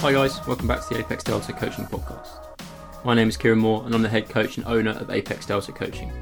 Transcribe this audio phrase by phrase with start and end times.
[0.00, 2.56] Hi guys, welcome back to the Apex Delta Coaching Podcast.
[3.04, 5.72] My name is Kieran Moore and I'm the head coach and owner of Apex Delta
[5.72, 6.12] Coaching.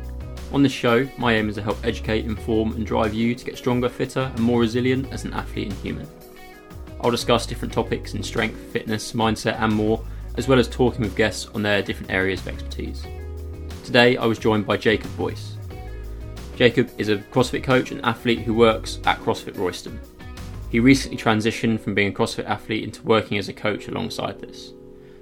[0.50, 3.58] On this show, my aim is to help educate, inform, and drive you to get
[3.58, 6.08] stronger, fitter, and more resilient as an athlete and human.
[7.02, 10.02] I'll discuss different topics in strength, fitness, mindset, and more,
[10.38, 13.04] as well as talking with guests on their different areas of expertise.
[13.84, 15.58] Today, I was joined by Jacob Boyce.
[16.56, 20.00] Jacob is a CrossFit coach and athlete who works at CrossFit Royston.
[20.70, 24.72] He recently transitioned from being a CrossFit athlete into working as a coach alongside this.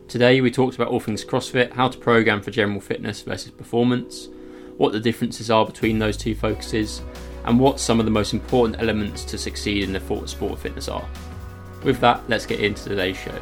[0.08, 4.28] Today, we talked about all things CrossFit, how to program for general fitness versus performance,
[4.76, 7.02] what the differences are between those two focuses,
[7.44, 10.88] and what some of the most important elements to succeed in the sport of fitness
[10.88, 11.06] are.
[11.82, 13.38] With that, let's get into today's show.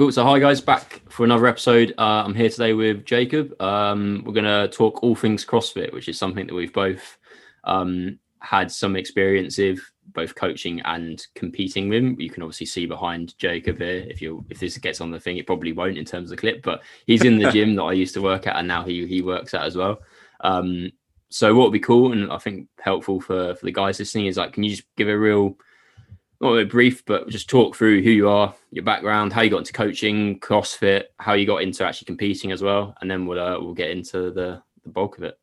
[0.00, 0.10] Cool.
[0.10, 1.92] So, hi guys, back for another episode.
[1.98, 3.52] Uh, I'm here today with Jacob.
[3.60, 7.18] Um, we're going to talk all things CrossFit, which is something that we've both
[7.64, 9.80] um, had some experience with,
[10.14, 12.18] both coaching and competing with.
[12.18, 14.06] You can obviously see behind Jacob here.
[14.08, 16.40] If you if this gets on the thing, it probably won't in terms of the
[16.40, 19.06] clip, but he's in the gym that I used to work at, and now he
[19.06, 20.00] he works at as well.
[20.40, 20.92] Um,
[21.28, 24.38] so, what would be cool and I think helpful for for the guys listening is
[24.38, 25.58] like, can you just give a real
[26.40, 29.58] not a brief, but just talk through who you are, your background, how you got
[29.58, 33.60] into coaching, CrossFit, how you got into actually competing as well, and then we'll uh,
[33.60, 35.38] we'll get into the the bulk of it.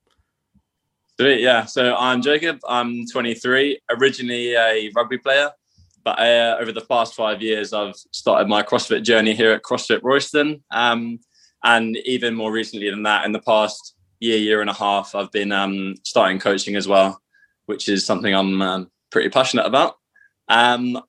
[1.20, 1.66] Sweet, yeah.
[1.66, 2.60] So I'm Jacob.
[2.68, 5.52] I'm 23, originally a rugby player,
[6.04, 10.02] but uh, over the past five years, I've started my CrossFit journey here at CrossFit
[10.04, 11.20] Royston, um,
[11.64, 15.32] and even more recently than that, in the past year, year and a half, I've
[15.32, 17.22] been um, starting coaching as well,
[17.68, 19.96] which is something I'm um, pretty passionate about.
[20.48, 21.02] Um,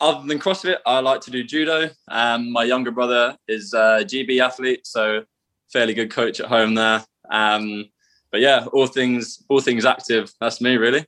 [0.00, 1.90] other than CrossFit, I like to do judo.
[2.08, 5.24] Um, my younger brother is a GB athlete, so
[5.72, 7.04] fairly good coach at home there.
[7.30, 7.86] Um,
[8.30, 10.32] but yeah, all things all things active.
[10.40, 11.06] That's me really.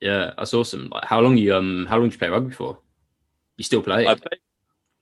[0.00, 0.88] Yeah, that's awesome.
[0.90, 2.78] Like, how long you um how long did you play rugby for?
[3.56, 4.06] You still play?
[4.06, 4.40] I played,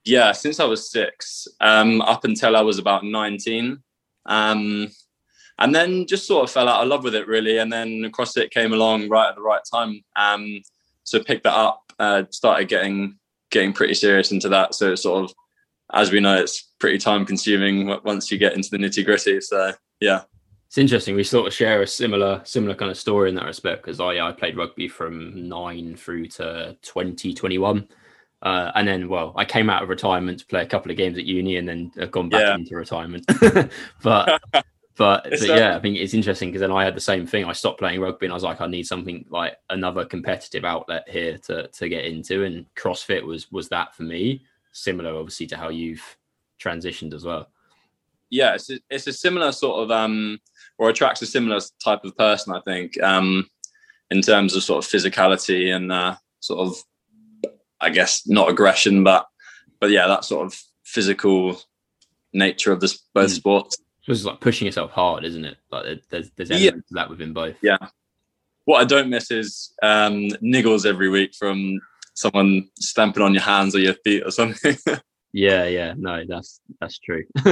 [0.05, 3.83] yeah, since I was six, um, up until I was about nineteen,
[4.25, 4.89] um,
[5.59, 7.59] and then just sort of fell out of love with it really.
[7.59, 10.03] And then CrossFit came along right at the right time.
[10.17, 10.63] Um,
[11.07, 13.17] so picked that up, uh, started getting
[13.51, 14.75] getting pretty serious into that.
[14.75, 15.35] So it's sort of,
[15.95, 19.41] as we know, it's pretty time consuming once you get into the nitty gritty.
[19.41, 20.23] So yeah,
[20.67, 21.15] it's interesting.
[21.15, 24.19] We sort of share a similar similar kind of story in that respect because I
[24.19, 27.89] I played rugby from nine through to twenty twenty one.
[28.43, 31.17] Uh, and then, well, I came out of retirement to play a couple of games
[31.17, 32.55] at uni, and then I've gone back yeah.
[32.55, 33.25] into retirement.
[34.03, 34.43] but
[34.97, 37.45] but, but yeah, I think it's interesting because then I had the same thing.
[37.45, 41.07] I stopped playing rugby and I was like, I need something like another competitive outlet
[41.09, 42.45] here to to get into.
[42.45, 44.43] And CrossFit was was that for me.
[44.73, 46.17] Similar, obviously, to how you've
[46.59, 47.51] transitioned as well.
[48.31, 50.41] Yeah, it's a, it's a similar sort of um,
[50.79, 53.49] or attracts a similar type of person, I think, um,
[54.11, 59.27] in terms of sort of physicality and uh, sort of, I guess, not aggression, but
[59.79, 61.61] but yeah, that sort of physical
[62.33, 63.35] nature of this both mm.
[63.35, 63.77] sports
[64.09, 65.57] it's like pushing yourself hard, isn't it?
[65.71, 67.03] Like there's there's elements yeah.
[67.03, 67.57] of that within both.
[67.63, 67.79] Yeah.
[68.65, 71.81] What I don't miss is um, niggles every week from
[72.15, 74.77] someone stamping on your hands or your feet or something.
[75.33, 77.25] yeah, yeah, no, that's that's true.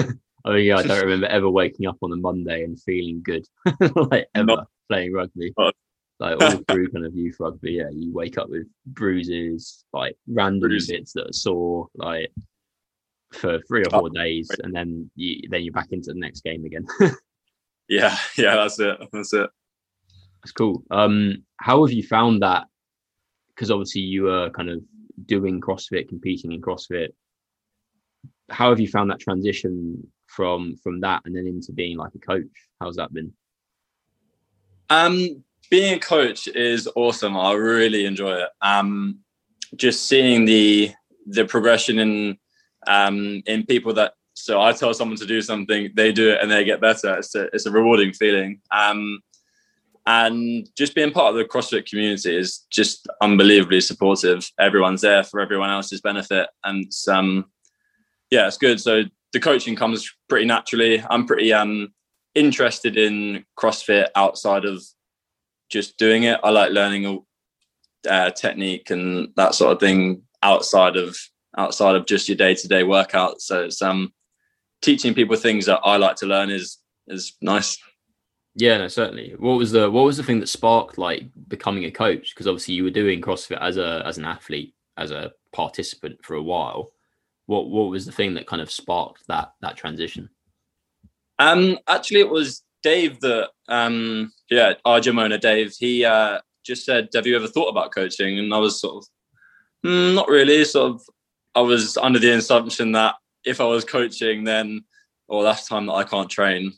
[0.47, 3.47] I mean, yeah, I don't remember ever waking up on a Monday and feeling good,
[3.97, 5.53] like ever Not, playing rugby.
[5.57, 5.75] Not.
[6.21, 10.69] Like all through kind of youth rugby, yeah, you wake up with bruises, like random
[10.69, 10.91] bruises.
[10.91, 12.31] bits that are sore, like
[13.35, 16.43] for three or four oh, days, and then you then you're back into the next
[16.43, 16.87] game again.
[17.89, 18.99] yeah, yeah, that's it.
[19.13, 19.51] That's it.
[20.43, 20.83] That's cool.
[20.91, 22.65] Um, how have you found that?
[23.49, 24.81] Because obviously you were kind of
[25.27, 27.09] doing CrossFit, competing in CrossFit.
[28.51, 32.19] How have you found that transition from from that and then into being like a
[32.19, 32.47] coach?
[32.81, 33.33] How's that been?
[34.91, 37.37] Um, being a coach is awesome.
[37.37, 38.49] I really enjoy it.
[38.61, 39.21] Um,
[39.77, 40.93] just seeing the
[41.27, 42.39] the progression in
[42.87, 46.51] um, in people that so I tell someone to do something, they do it and
[46.51, 47.17] they get better.
[47.19, 48.61] It's a, it's a rewarding feeling.
[48.73, 49.21] Um,
[50.07, 54.51] and just being part of the CrossFit community is just unbelievably supportive.
[54.59, 56.49] Everyone's there for everyone else's benefit.
[56.65, 57.47] And um,
[58.31, 58.81] yeah, it's good.
[58.81, 61.03] So the coaching comes pretty naturally.
[61.09, 61.95] I'm pretty um,
[62.35, 64.83] interested in CrossFit outside of
[65.71, 66.39] just doing it.
[66.43, 67.25] I like learning
[68.09, 71.17] uh, technique and that sort of thing outside of
[71.57, 73.41] outside of just your day to day workout.
[73.41, 74.13] So it's um,
[74.83, 76.79] teaching people things that I like to learn is
[77.09, 77.79] is nice.
[78.57, 79.35] Yeah, no, certainly.
[79.39, 82.35] What was the what was the thing that sparked like becoming a coach?
[82.35, 86.35] Because obviously you were doing CrossFit as a as an athlete, as a participant for
[86.35, 86.93] a while.
[87.47, 90.31] What what was the thing that kind of sparked that that transition?
[91.39, 96.85] Um, actually, it was Dave that um yeah, our gym owner Dave, he uh, just
[96.85, 99.09] said, "Have you ever thought about coaching?" And I was sort of,
[99.89, 100.65] mm, not really.
[100.65, 101.03] Sort of,
[101.55, 104.85] I was under the assumption that if I was coaching, then,
[105.29, 106.73] well, that's time that I can't train.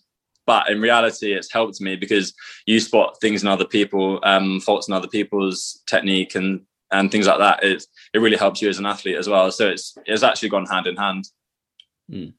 [0.46, 2.32] But in reality, it's helped me because
[2.66, 6.62] you spot things in other people, um, faults in other people's technique and
[6.92, 7.64] and things like that.
[7.64, 7.84] It
[8.14, 9.50] it really helps you as an athlete as well.
[9.50, 11.24] So it's it's actually gone hand in hand.
[12.10, 12.34] Mm.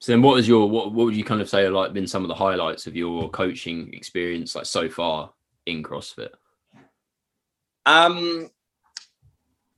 [0.00, 2.06] So then, what was your what what would you kind of say are like been
[2.06, 5.30] some of the highlights of your coaching experience like so far
[5.66, 6.30] in CrossFit?
[7.86, 8.48] Um,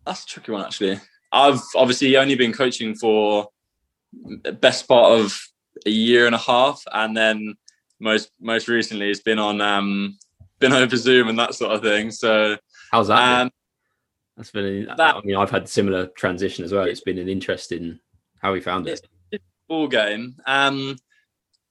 [0.05, 1.01] that's a tricky one actually.
[1.37, 3.49] I've obviously only been coaching for
[4.43, 5.39] the best part of
[5.85, 7.55] a year and a half, and then
[8.01, 10.19] most most recently it's been on um
[10.59, 12.11] been over Zoom and that sort of thing.
[12.11, 12.57] So
[12.91, 13.43] how's that?
[13.43, 13.51] Um,
[14.37, 14.87] that's been.
[14.97, 16.85] That, I mean, I've had similar transition as well.
[16.85, 17.99] It's been an interesting.
[18.41, 19.07] How we found it.
[19.69, 20.37] Ball game.
[20.47, 20.97] Um,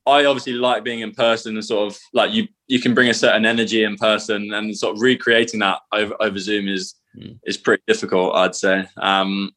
[0.06, 3.14] I obviously like being in person and sort of like you you can bring a
[3.14, 7.40] certain energy in person and sort of recreating that over, over Zoom is mm.
[7.46, 8.88] is pretty difficult, I'd say.
[8.98, 9.52] Um,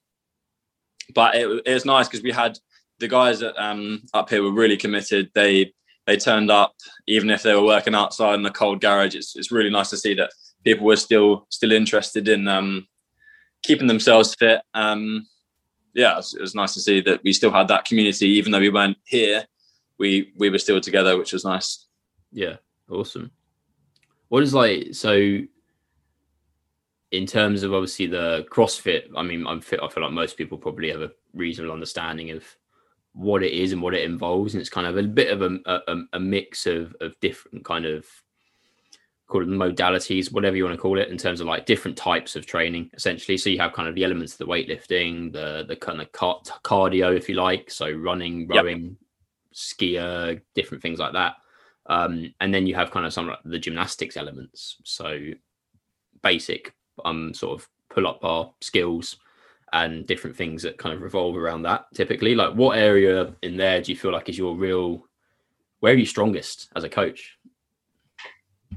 [1.15, 2.59] but it, it was nice because we had
[2.99, 5.31] the guys at, um, up here were really committed.
[5.35, 5.73] They
[6.07, 6.75] they turned up
[7.07, 9.15] even if they were working outside in the cold garage.
[9.15, 10.31] It's it's really nice to see that
[10.65, 12.87] people were still still interested in um,
[13.63, 14.63] keeping themselves fit.
[14.75, 15.27] Um,
[15.95, 18.53] yeah, it was, it was, nice to see that we still had that community, even
[18.53, 19.45] though we weren't here.
[19.99, 21.87] We we were still together, which was nice.
[22.33, 22.57] Yeah,
[22.91, 23.31] awesome.
[24.29, 25.41] What is like so?
[27.11, 29.81] In terms of obviously the CrossFit, I mean, I'm fit.
[29.83, 32.45] I feel like most people probably have a reasonable understanding of
[33.15, 35.59] what it is and what it involves, and it's kind of a bit of a,
[35.67, 38.07] a, a mix of of different kind of
[39.29, 42.35] call it modalities, whatever you want to call it, in terms of like different types
[42.35, 43.37] of training, essentially.
[43.37, 47.17] So you have kind of the elements of the weightlifting, the the kind of cardio,
[47.17, 48.93] if you like, so running, rowing, yep.
[49.55, 51.35] SkiErg, different things like that.
[51.87, 55.19] Um, and then you have kind of some like the gymnastics elements, so
[56.23, 59.17] basic um sort of pull up bar skills
[59.73, 61.87] and different things that kind of revolve around that.
[61.95, 65.05] Typically, like what area in there do you feel like is your real
[65.81, 67.39] where are you strongest as a coach?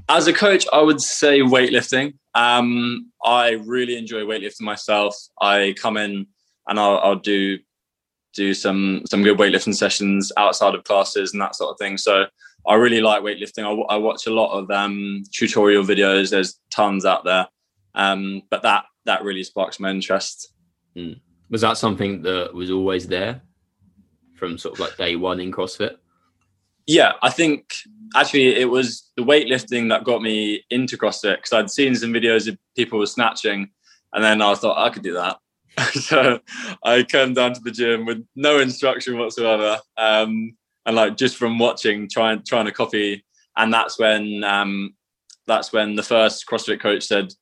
[0.08, 2.14] As a coach, I would say weightlifting.
[2.34, 5.14] Um, I really enjoy weightlifting myself.
[5.40, 6.26] I come in
[6.68, 7.58] and I'll, I'll do
[8.34, 11.98] do some some good weightlifting sessions outside of classes and that sort of thing.
[11.98, 12.26] So
[12.66, 13.64] I really like weightlifting.
[13.64, 16.30] I, I watch a lot of um, tutorial videos.
[16.30, 17.46] There's tons out there,
[17.94, 20.52] um, but that that really sparks my interest.
[20.96, 21.20] Mm.
[21.50, 23.42] Was that something that was always there
[24.36, 25.96] from sort of like day one in CrossFit?
[26.86, 27.74] Yeah, I think
[28.16, 32.48] actually it was the weightlifting that got me into CrossFit because I'd seen some videos
[32.48, 33.70] of people were snatching,
[34.12, 35.38] and then I thought I could do that.
[35.92, 36.38] so
[36.84, 40.56] I came down to the gym with no instruction whatsoever, um,
[40.86, 43.24] and like just from watching, trying trying to copy.
[43.56, 44.94] And that's when um,
[45.46, 47.32] that's when the first CrossFit coach said,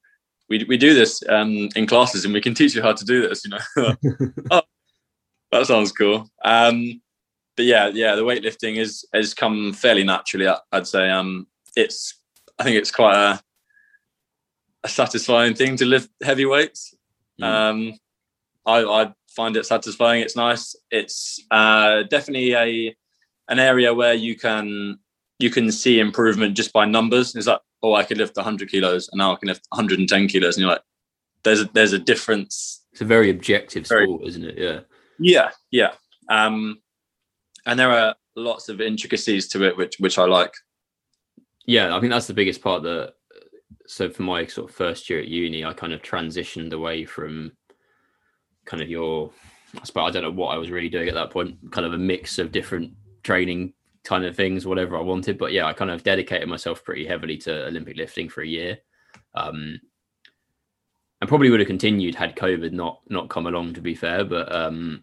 [0.51, 3.29] "We we do this um, in classes, and we can teach you how to do
[3.29, 3.95] this." You know,
[4.51, 4.63] oh,
[5.53, 6.29] that sounds cool.
[6.45, 7.01] Um,
[7.57, 10.49] but yeah, yeah, the weightlifting is has come fairly naturally.
[10.73, 12.19] I'd say um, it's
[12.59, 13.41] I think it's quite a,
[14.85, 16.95] a satisfying thing to lift heavy weights.
[17.41, 17.45] Mm.
[17.45, 17.93] Um,
[18.67, 20.23] I, I find it satisfying.
[20.23, 20.77] It's nice.
[20.91, 22.97] It's uh, definitely a
[23.49, 24.99] an area where you can
[25.39, 27.35] you can see improvement just by numbers.
[27.35, 30.57] It's like, oh, I could lift 100 kilos, and now I can lift 110 kilos,
[30.57, 30.83] and you're like,
[31.43, 32.85] there's a, there's a difference.
[32.93, 34.59] It's a very objective very, sport, isn't it?
[34.59, 34.81] Yeah.
[35.19, 35.93] Yeah, yeah.
[36.29, 36.81] Um,
[37.67, 40.55] and there are lots of intricacies to it, which which I like.
[41.67, 42.83] Yeah, I think that's the biggest part.
[42.83, 43.15] That
[43.87, 47.53] so for my sort of first year at uni, I kind of transitioned away from
[48.65, 49.31] kind of your.
[49.81, 51.59] I suppose I don't know what I was really doing at that point.
[51.71, 53.75] Kind of a mix of different training
[54.11, 55.39] kind of things, whatever I wanted.
[55.39, 58.79] But yeah, I kind of dedicated myself pretty heavily to Olympic lifting for a year.
[59.35, 59.81] Um,
[61.21, 63.75] and probably would have continued had COVID not not come along.
[63.75, 65.03] To be fair, but um,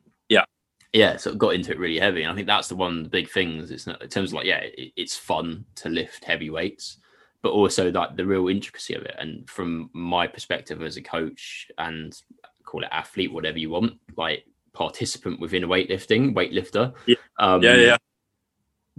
[0.94, 3.10] yeah, so got into it really heavy, and I think that's the one of the
[3.10, 3.72] big things.
[3.72, 6.98] It's not in terms of like, yeah, it, it's fun to lift heavy weights,
[7.42, 9.16] but also like the real intricacy of it.
[9.20, 12.20] And from my perspective as a coach and
[12.64, 16.94] call it athlete, whatever you want, like participant within weightlifting, weightlifter.
[17.06, 17.98] Yeah, um, yeah, yeah.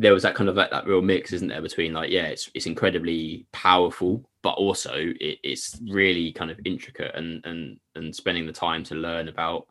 [0.00, 2.50] There was that kind of like that real mix, isn't there, between like, yeah, it's
[2.55, 8.47] it's incredibly powerful, but also it, it's really kind of intricate and and and spending
[8.47, 9.67] the time to learn about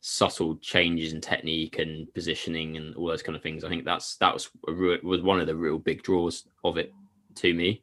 [0.00, 3.62] subtle changes in technique and positioning and all those kind of things.
[3.62, 6.92] I think that's that was real, was one of the real big draws of it
[7.36, 7.82] to me.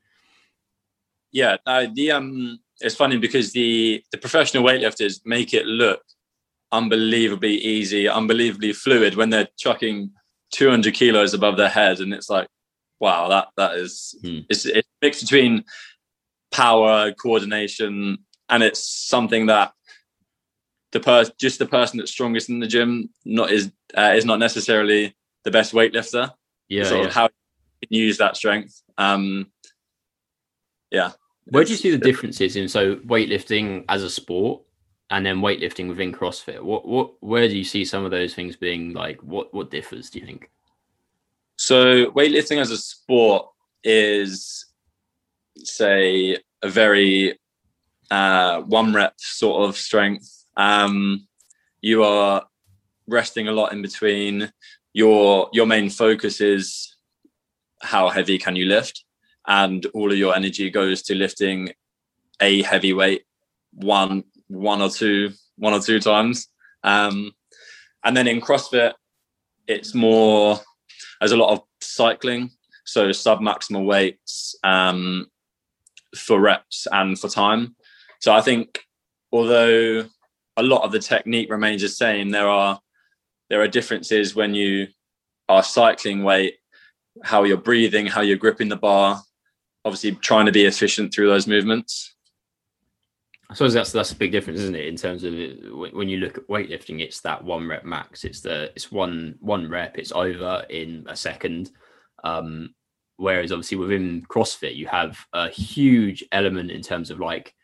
[1.31, 6.01] Yeah, uh, the um, it's funny because the the professional weightlifters make it look
[6.71, 10.11] unbelievably easy, unbelievably fluid when they're chucking
[10.51, 12.47] 200 kilos above their head, and it's like
[12.99, 14.39] wow, that that is Hmm.
[14.49, 15.63] it's it's mixed between
[16.51, 18.17] power, coordination,
[18.49, 19.73] and it's something that
[20.91, 24.39] the person just the person that's strongest in the gym not is uh, is not
[24.39, 26.33] necessarily the best weightlifter.
[26.67, 27.07] Yeah, sort yeah.
[27.07, 28.81] of how you can use that strength.
[28.97, 29.51] Um,
[30.91, 31.11] yeah.
[31.45, 34.61] Where do you see the differences in so weightlifting as a sport
[35.11, 36.61] and then weightlifting within CrossFit?
[36.61, 40.09] What what where do you see some of those things being like what what differs,
[40.09, 40.49] do you think?
[41.57, 43.47] So weightlifting as a sport
[43.83, 44.65] is,
[45.57, 47.37] say, a very
[48.11, 50.45] uh, one rep sort of strength.
[50.55, 51.27] Um,
[51.81, 52.45] you are
[53.07, 54.51] resting a lot in between.
[54.93, 56.95] Your your main focus is
[57.81, 59.03] how heavy can you lift,
[59.47, 61.73] and all of your energy goes to lifting
[62.41, 63.23] a heavy weight
[63.71, 66.47] one one or two one or two times.
[66.83, 67.31] Um,
[68.03, 68.93] and then in CrossFit,
[69.67, 70.59] it's more
[71.19, 72.49] there's a lot of cycling,
[72.85, 75.27] so sub maximal weights um,
[76.15, 77.75] for reps and for time.
[78.19, 78.79] So I think
[79.31, 80.05] although
[80.57, 82.79] a lot of the technique remains the same, there are
[83.49, 84.87] there are differences when you
[85.47, 86.55] are cycling weight,
[87.23, 89.21] how you're breathing, how you're gripping the bar,
[89.85, 92.15] obviously trying to be efficient through those movements.
[93.49, 94.87] I suppose that's that's a big difference, isn't it?
[94.87, 95.59] In terms of it,
[95.93, 98.23] when you look at weightlifting, it's that one rep max.
[98.23, 99.97] It's the it's one one rep.
[99.97, 101.71] It's over in a second.
[102.23, 102.75] Um,
[103.17, 107.55] whereas obviously within CrossFit, you have a huge element in terms of like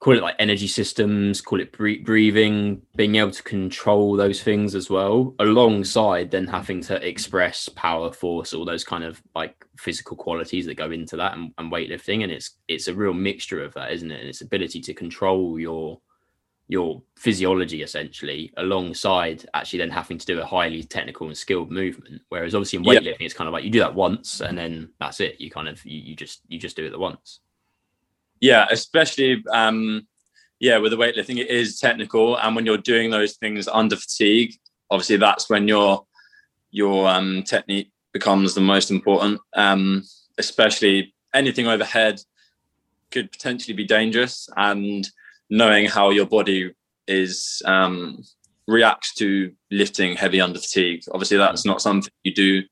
[0.00, 4.88] call it like energy systems, call it breathing, being able to control those things as
[4.88, 10.64] well, alongside then having to express power, force, all those kind of like physical qualities
[10.64, 12.22] that go into that and, and weightlifting.
[12.22, 14.20] And it's it's a real mixture of that, isn't it?
[14.20, 16.00] And its ability to control your
[16.66, 22.22] your physiology essentially alongside actually then having to do a highly technical and skilled movement
[22.28, 25.18] whereas obviously in weightlifting it's kind of like you do that once and then that's
[25.18, 27.40] it you kind of you, you just you just do it the once
[28.40, 30.06] Yeah, especially um,
[30.58, 34.54] yeah with the weightlifting, it is technical, and when you're doing those things under fatigue,
[34.90, 36.06] obviously that's when your
[36.70, 39.40] your um, technique becomes the most important.
[39.54, 40.04] Um,
[40.38, 42.20] especially anything overhead
[43.10, 45.08] could potentially be dangerous, and
[45.50, 46.72] knowing how your body
[47.06, 48.22] is um,
[48.66, 51.02] reacts to lifting heavy under fatigue.
[51.12, 52.62] Obviously, that's not something you do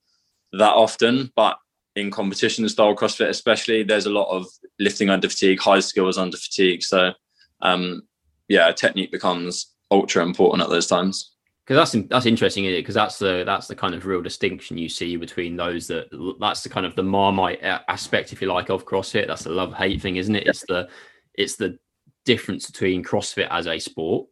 [0.53, 1.59] that often, but
[1.99, 4.47] in competition style CrossFit, especially, there's a lot of
[4.79, 6.83] lifting under fatigue, high skills under fatigue.
[6.83, 7.13] So,
[7.61, 8.03] um,
[8.49, 11.33] yeah, technique becomes ultra important at those times.
[11.69, 14.79] because that's that's interesting isn't it because that's the that's the kind of real distinction
[14.79, 16.09] you see between those that
[16.41, 19.75] that's the kind of the marmite aspect if you like of crossfit that's the love
[19.75, 20.89] hate thing isn't it it's the
[21.35, 21.79] it's the
[22.25, 24.27] difference between crossfit as a sport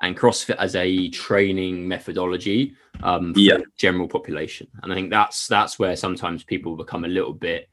[0.00, 3.56] and crossfit as a training methodology um for Yeah.
[3.58, 4.68] the general population.
[4.82, 7.68] And i think that's that's where sometimes people become a little bit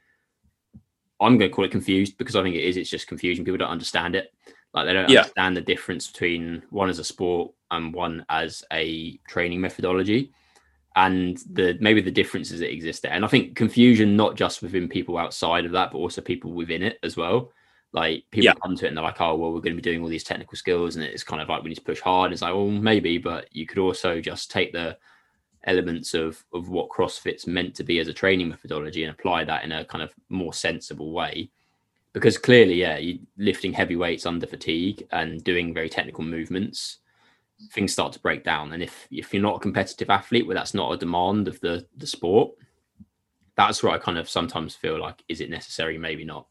[1.22, 3.58] i'm going to call it confused because i think it is it's just confusion people
[3.58, 4.32] don't understand it.
[4.74, 5.20] Like they don't Yeah.
[5.22, 10.32] understand the difference between one as a sport and one as a training methodology.
[10.98, 13.14] And the maybe the differences that exist there.
[13.14, 16.84] And i think confusion not just within people outside of that but also people within
[16.84, 17.52] it as well
[17.96, 18.54] like people Yeah.
[18.62, 20.24] come to it and they're like oh well we're going to be doing all these
[20.24, 22.32] technical skills and it's kind of like we need to push hard.
[22.32, 24.98] It's like well maybe but you could also just take the
[25.64, 29.64] elements of of what crossfit's meant to be as a training methodology and apply that
[29.64, 31.50] in a kind of more sensible way.
[32.14, 37.00] Because clearly yeah you lifting heavy weights under fatigue and doing very technical movements
[37.72, 38.74] things start to break down.
[38.74, 41.88] And if if you're not a competitive athlete where that's not a demand of the
[41.98, 42.52] the sport.
[43.56, 45.98] That's where i kind of sometimes feel like is it necessary?
[45.98, 46.48] Maybe not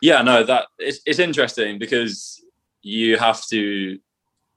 [0.00, 2.42] Yeah, no, that it's, it's interesting because
[2.82, 3.98] you have to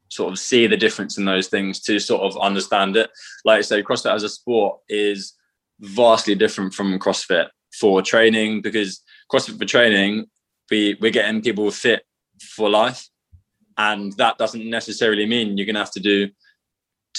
[0.09, 3.09] sort of see the difference in those things to sort of understand it.
[3.45, 5.33] Like I say, CrossFit as a sport is
[5.79, 7.47] vastly different from CrossFit
[7.79, 10.25] for training because CrossFit for training,
[10.69, 12.03] we we're getting people fit
[12.41, 13.07] for life,
[13.77, 16.29] and that doesn't necessarily mean you're to have to do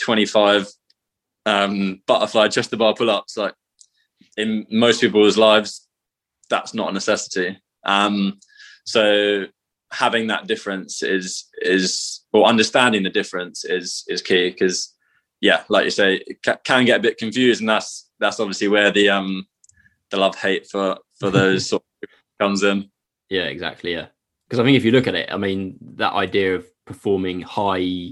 [0.01, 0.69] 25
[1.47, 3.37] um, butterfly chest to bar pull ups.
[3.37, 3.55] Like
[4.37, 5.89] in most people's lives,
[6.49, 7.59] that's not a necessity.
[7.85, 8.39] Um,
[8.85, 9.47] so
[9.91, 14.95] having that difference is is or understanding the difference is is key because
[15.41, 18.91] yeah, like you say, it can get a bit confused, and that's that's obviously where
[18.91, 19.47] the um
[20.13, 22.09] the love hate for for those sort of
[22.41, 22.89] comes in.
[23.29, 24.07] yeah exactly yeah
[24.47, 28.11] because i think if you look at it i mean that idea of performing high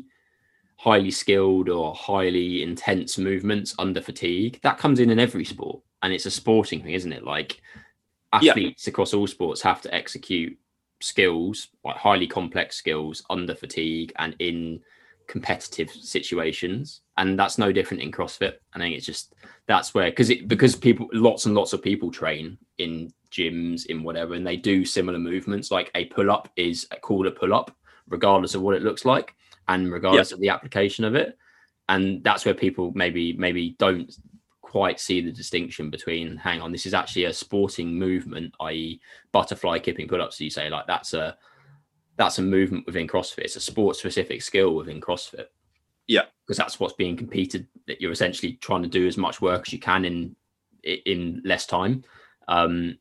[0.76, 6.12] highly skilled or highly intense movements under fatigue that comes in in every sport and
[6.12, 7.60] it's a sporting thing isn't it like
[8.40, 8.50] Yeah.
[8.50, 10.56] athletes across all sports have to execute
[11.00, 14.80] skills like highly complex skills under fatigue and in
[15.26, 18.54] competitive situations and that's no different in CrossFit.
[18.74, 19.34] I think it's just
[19.66, 24.02] that's where because it because people lots and lots of people train in gyms in
[24.02, 25.70] whatever, and they do similar movements.
[25.70, 27.76] Like a pull up is called a pull up,
[28.08, 29.34] regardless of what it looks like,
[29.68, 31.36] and regardless of the application of it.
[31.88, 34.12] And that's where people maybe maybe don't
[34.70, 39.00] quite see the distinction between hang on this is actually a sporting movement i.e
[39.32, 41.36] butterfly kipping pull-ups you say like that's a
[42.20, 43.44] that's a movement within crossfit.
[43.44, 45.46] It's a sport specific skill within crossfit.
[46.06, 46.24] Yeah.
[46.44, 49.72] Because that's what's being competed that you're essentially trying to do as much work as
[49.72, 50.36] you can in
[50.82, 52.04] in less time.
[52.46, 52.98] Um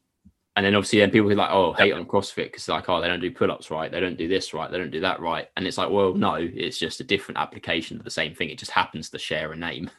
[0.55, 3.09] and then obviously then people are like oh hate on crossfit because like oh they
[3.09, 5.49] don't do pull-ups right they don't do this right they don't do that right.
[5.57, 8.49] And it's like well no it's just a different application of the same thing.
[8.49, 9.91] It just happens to share a name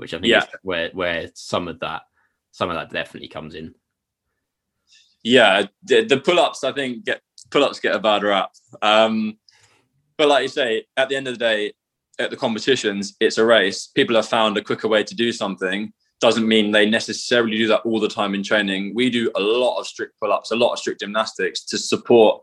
[0.00, 0.38] which I think yeah.
[0.38, 2.02] is where where some of that
[2.52, 3.74] some of that definitely comes in.
[5.22, 8.50] Yeah, the, the pull-ups I think get pull-ups get a bad rap.
[8.80, 9.38] Um,
[10.16, 11.72] but like you say, at the end of the day,
[12.18, 13.86] at the competitions, it's a race.
[13.86, 15.92] People have found a quicker way to do something.
[16.20, 18.94] Doesn't mean they necessarily do that all the time in training.
[18.94, 22.42] We do a lot of strict pull-ups, a lot of strict gymnastics to support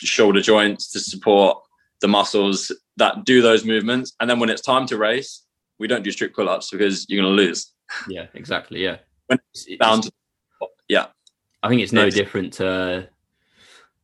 [0.00, 1.58] shoulder joints, to support
[2.00, 4.12] the muscles that do those movements.
[4.20, 5.43] And then when it's time to race,
[5.78, 7.72] we don't do strict pull ups because you're going to lose.
[8.08, 8.82] Yeah, exactly.
[8.82, 8.98] Yeah.
[9.26, 10.12] When it's down to,
[10.88, 11.06] yeah.
[11.62, 13.08] I think it's no it's, different to,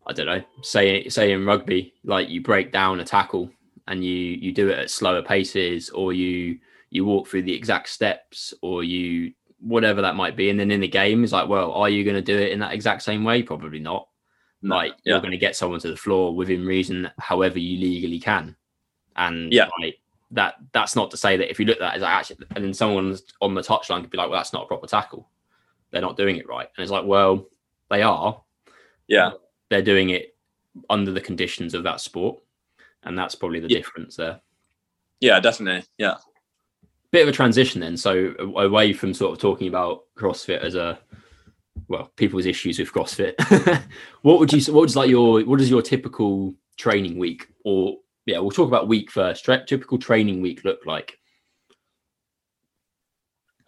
[0.06, 3.50] I don't know, say, say in rugby, like you break down a tackle
[3.86, 6.58] and you, you do it at slower paces or you,
[6.90, 10.50] you walk through the exact steps or you, whatever that might be.
[10.50, 12.60] And then in the game, it's like, well, are you going to do it in
[12.60, 13.42] that exact same way?
[13.42, 14.08] Probably not.
[14.62, 15.12] No, like yeah.
[15.12, 18.56] you're going to get someone to the floor within reason, however you legally can.
[19.16, 19.99] And yeah, like,
[20.32, 22.74] that that's not to say that if you look at that as actually and then
[22.74, 25.28] someone on the touchline could be like, well, that's not a proper tackle.
[25.90, 26.68] They're not doing it right.
[26.76, 27.46] And it's like, well,
[27.90, 28.40] they are.
[29.08, 29.32] Yeah.
[29.70, 30.36] They're doing it
[30.88, 32.38] under the conditions of that sport.
[33.02, 33.78] And that's probably the yeah.
[33.78, 34.40] difference there.
[35.20, 35.84] Yeah, definitely.
[35.98, 36.16] Yeah.
[37.10, 37.96] Bit of a transition then.
[37.96, 40.98] So away from sort of talking about CrossFit as a
[41.88, 43.34] well, people's issues with CrossFit.
[44.22, 48.38] what would you what is like your what is your typical training week or yeah,
[48.38, 49.44] we'll talk about week first.
[49.44, 51.18] Tra- typical training week look like?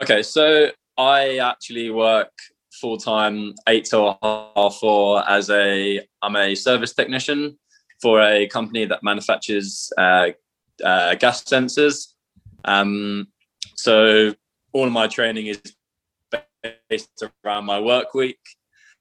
[0.03, 2.33] Okay, so I actually work
[2.81, 7.59] full time, eight to half four, as a I'm a service technician
[8.01, 10.31] for a company that manufactures uh,
[10.85, 12.15] uh, gas sensors.
[12.65, 13.29] Um,
[13.77, 14.35] so
[14.73, 15.61] all of my training is
[16.88, 18.41] based around my work week,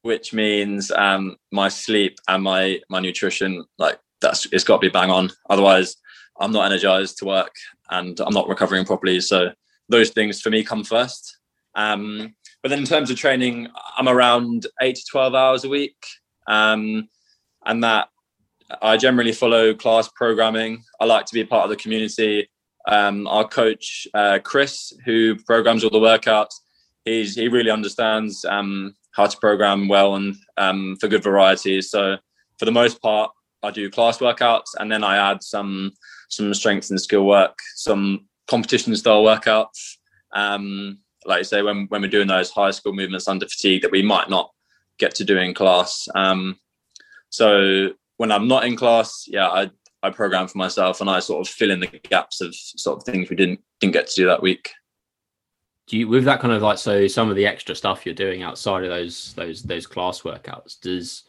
[0.04, 4.90] which means um, my sleep and my my nutrition like that's it's got to be
[4.90, 5.32] bang on.
[5.50, 5.96] Otherwise,
[6.40, 7.54] I'm not energized to work
[7.90, 9.20] and I'm not recovering properly.
[9.20, 9.52] So
[9.90, 11.38] those things for me come first.
[11.76, 15.96] Um, but then in terms of training, I'm around eight to 12 hours a week.
[16.48, 17.10] Um,
[17.66, 18.10] and that
[18.82, 20.84] I generally follow class programming.
[21.00, 22.50] I like to be part of the community.
[22.88, 26.54] Um, our coach, uh, Chris, who programs all the workouts,
[27.06, 31.82] he's, he really understands um, how to program well and um, for good variety.
[31.82, 32.18] So
[32.58, 33.32] for the most part,
[33.64, 35.92] I do class workouts and then I add some
[36.30, 39.98] some strength and skill work, some competition style workouts.
[40.34, 43.92] Um, like I say, when when we're doing those high school movements under fatigue that
[43.92, 44.52] we might not
[44.98, 46.08] get to do in class.
[46.16, 46.58] Um,
[47.30, 49.70] so when I'm not in class, yeah, I
[50.04, 53.04] I program for myself and I sort of fill in the gaps of sort of
[53.04, 54.72] things we didn't didn't get to do that week.
[55.88, 58.42] Do you with that kind of like so some of the extra stuff you're doing
[58.42, 61.24] outside of those those those class workouts does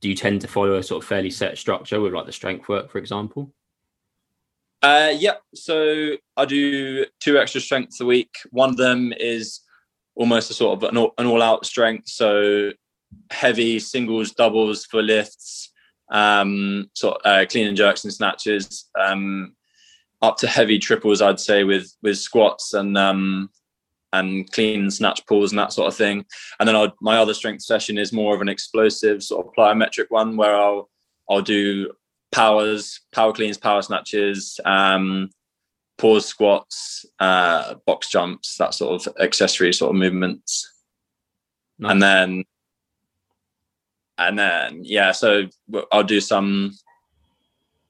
[0.00, 2.68] do you tend to follow a sort of fairly set structure with like the strength
[2.68, 3.52] work, for example?
[4.82, 5.34] Uh, yeah.
[5.54, 8.34] So I do two extra strengths a week.
[8.50, 9.60] One of them is
[10.14, 12.08] almost a sort of an all, an all out strength.
[12.08, 12.72] So
[13.30, 15.72] heavy singles, doubles for lifts,
[16.10, 19.54] um, sort of, uh, clean and jerks and snatches, um,
[20.22, 23.50] up to heavy triples, I'd say with, with squats and, um,
[24.12, 26.24] and clean snatch pulls and that sort of thing.
[26.58, 30.06] And then I'll, my other strength session is more of an explosive sort of plyometric
[30.08, 30.88] one where I'll
[31.28, 31.92] I'll do
[32.32, 35.30] powers, power cleans, power snatches, um,
[35.96, 40.68] pause squats, uh, box jumps, that sort of accessory sort of movements.
[41.78, 41.92] Nice.
[41.92, 42.44] And then
[44.18, 45.44] and then yeah, so
[45.90, 46.72] I'll do some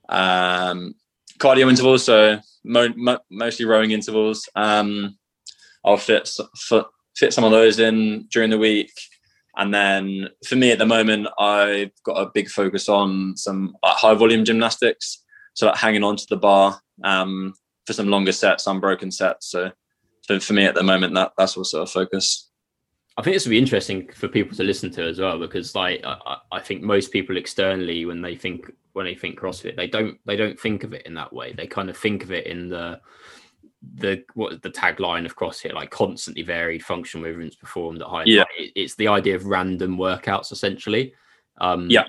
[0.08, 0.94] um,
[1.38, 4.48] cardio intervals, so mo- mo- mostly rowing intervals.
[4.54, 5.16] Um,
[5.84, 6.28] I'll fit
[7.16, 8.92] fit some of those in during the week.
[9.56, 14.14] And then for me at the moment, I've got a big focus on some high
[14.14, 15.22] volume gymnastics,
[15.54, 17.52] so like hanging on to the bar um,
[17.86, 19.50] for some longer sets, unbroken sets.
[19.50, 19.72] So,
[20.22, 22.48] so for me at the moment, that that's also a focus.
[23.18, 26.00] I think this would be interesting for people to listen to as well, because like
[26.04, 30.16] I, I think most people externally, when they think when they think CrossFit, they don't
[30.26, 31.52] they don't think of it in that way.
[31.52, 33.00] They kind of think of it in the
[33.96, 38.24] the what the tagline of CrossFit like constantly varied functional movements performed at high.
[38.26, 38.44] Yeah.
[38.58, 41.14] It, it's the idea of random workouts essentially.
[41.60, 42.04] Um, Yeah.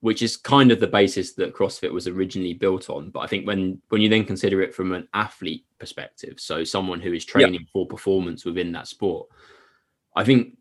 [0.00, 3.08] Which is kind of the basis that CrossFit was originally built on.
[3.08, 7.00] But I think when when you then consider it from an athlete perspective, so someone
[7.00, 9.28] who is training for performance within that sport,
[10.14, 10.58] I think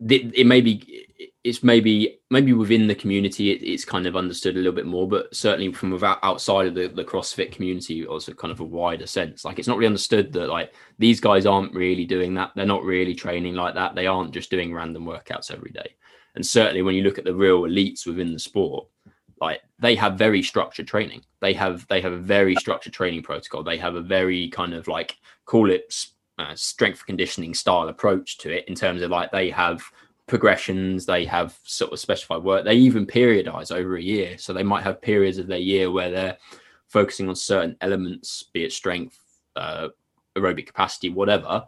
[0.00, 1.06] it, it may be
[1.44, 5.06] it's maybe maybe within the community it, it's kind of understood a little bit more
[5.06, 9.06] but certainly from without outside of the, the crossfit community also kind of a wider
[9.06, 9.44] sense.
[9.44, 12.52] Like it's not really understood that like these guys aren't really doing that.
[12.56, 13.94] They're not really training like that.
[13.94, 15.94] They aren't just doing random workouts every day.
[16.34, 18.88] And certainly when you look at the real elites within the sport
[19.40, 21.22] like they have very structured training.
[21.40, 23.62] They have they have a very structured training protocol.
[23.62, 25.94] They have a very kind of like call it
[26.38, 29.82] uh, strength conditioning style approach to it in terms of like they have
[30.26, 32.64] progressions they have sort of specified work.
[32.64, 34.38] They even periodize over a year.
[34.38, 36.38] So they might have periods of their year where they're
[36.88, 39.18] focusing on certain elements be it strength
[39.56, 39.88] uh,
[40.36, 41.64] aerobic capacity whatever.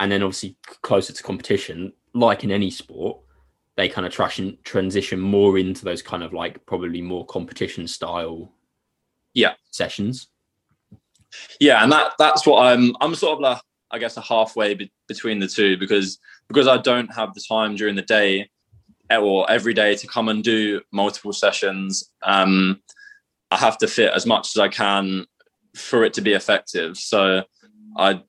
[0.00, 3.18] And then obviously closer to competition like in any sport
[3.76, 8.52] they kind of transition transition more into those kind of like probably more competition style
[9.34, 9.54] yeah.
[9.70, 10.28] sessions.
[11.60, 13.60] Yeah and that that's what i'm i'm sort of like
[13.90, 17.76] I guess a halfway be- between the two because because I don't have the time
[17.76, 18.50] during the day
[19.10, 22.10] or every day to come and do multiple sessions.
[22.22, 22.80] Um,
[23.50, 25.26] I have to fit as much as I can
[25.74, 26.96] for it to be effective.
[26.96, 27.44] So
[27.96, 28.22] I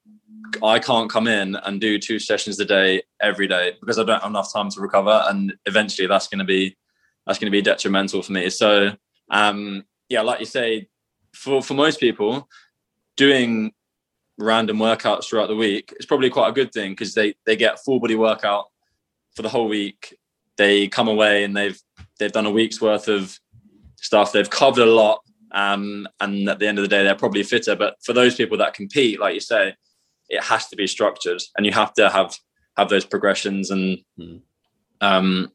[0.63, 4.21] I can't come in and do two sessions a day every day because I don't
[4.21, 6.75] have enough time to recover, and eventually that's going to be
[7.25, 8.49] that's going to be detrimental for me.
[8.49, 8.91] So
[9.29, 10.87] um, yeah, like you say,
[11.33, 12.47] for for most people,
[13.15, 13.73] doing
[14.39, 17.79] random workouts throughout the week it's probably quite a good thing because they they get
[17.83, 18.65] full body workout
[19.39, 20.17] for the whole week.
[20.57, 21.79] They come away and they've
[22.19, 23.39] they've done a week's worth of
[23.95, 24.31] stuff.
[24.31, 25.21] They've covered a lot
[25.53, 27.75] um, and at the end of the day they're probably fitter.
[27.75, 29.75] But for those people that compete like you say
[30.27, 32.35] it has to be structured and you have to have
[32.77, 34.41] have those progressions and mm.
[35.01, 35.51] um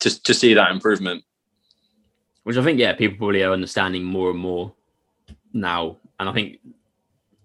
[0.00, 1.24] to, to see that improvement.
[2.44, 4.72] Which i think yeah people probably are understanding more and more
[5.52, 5.96] now.
[6.20, 6.58] And i think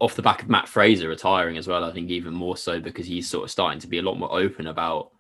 [0.01, 3.05] off the back of Mat Fraser retiring as well, I think even more so because
[3.05, 5.11] he's sort of starting to be a lot more open about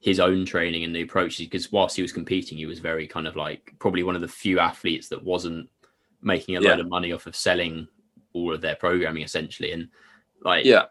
[0.00, 1.46] his own training and the approaches.
[1.46, 4.28] Because whilst he was competing, he was very kind of like probably one of the
[4.28, 5.70] few athletes that wasn't
[6.22, 6.70] making a yeah.
[6.70, 7.86] load of money off of selling
[8.32, 9.70] all of their programming essentially.
[9.70, 9.88] And
[10.42, 10.86] like, yeah,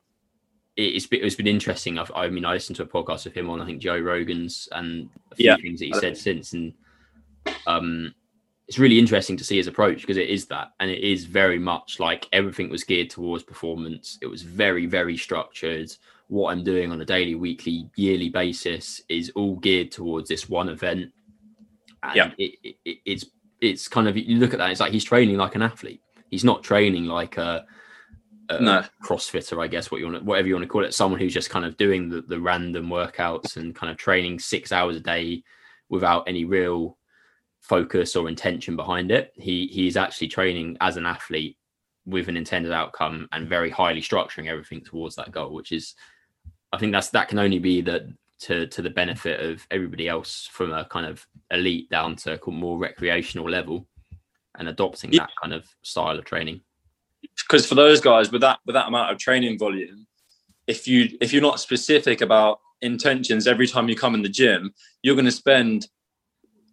[0.78, 2.00] it's been, it's been interesting.
[2.00, 4.70] I've, I mean, I listened to a podcast of him on I think Joe Rogan's
[4.72, 5.58] and a few yeah.
[5.58, 6.74] things that he said since, and
[7.68, 8.16] um,
[8.68, 11.60] it's really interesting to see his approach because it is that and it is very
[11.60, 14.18] much like everything was geared towards performance.
[14.22, 15.92] It was very very structured.
[16.28, 20.70] What i'm doing on a daily weekly yearly basis is all geared towards this one
[20.70, 21.12] event.
[22.02, 22.32] And yeah.
[22.38, 23.26] it, it, it's
[23.62, 26.02] it's kind of you look at that it's like he's training like an athlete.
[26.32, 27.66] He's not training like a,
[28.50, 28.84] a no.
[29.04, 30.94] crossfitter i guess what you want whatever you want to call it.
[30.96, 34.72] Someone who's just kind of doing the, the random workouts and kind of training six
[34.72, 35.44] hours a day
[35.90, 36.98] without any real
[37.68, 39.32] focus or intention behind it.
[39.36, 41.58] He he's actually training as an athlete
[42.06, 45.96] with an intended outcome and very highly structuring everything towards that goal, which is
[46.72, 48.04] I think that's that can only be that
[48.42, 52.52] to to the benefit of everybody else from a kind of elite down to a
[52.52, 53.88] more recreational level
[54.58, 55.22] and adopting yeah.
[55.22, 56.62] that kind of style of training.
[57.22, 60.06] Because for those guys with that with that amount of training volume,
[60.68, 64.72] if you if you're not specific about intentions every time you come in the gym,
[65.02, 65.88] you're going to spend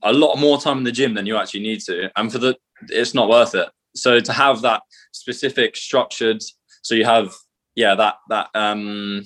[0.03, 2.57] a lot more time in the gym than you actually need to and for the
[2.89, 3.69] it's not worth it.
[3.95, 6.43] So to have that specific structured
[6.83, 7.33] so you have
[7.75, 9.23] yeah that that um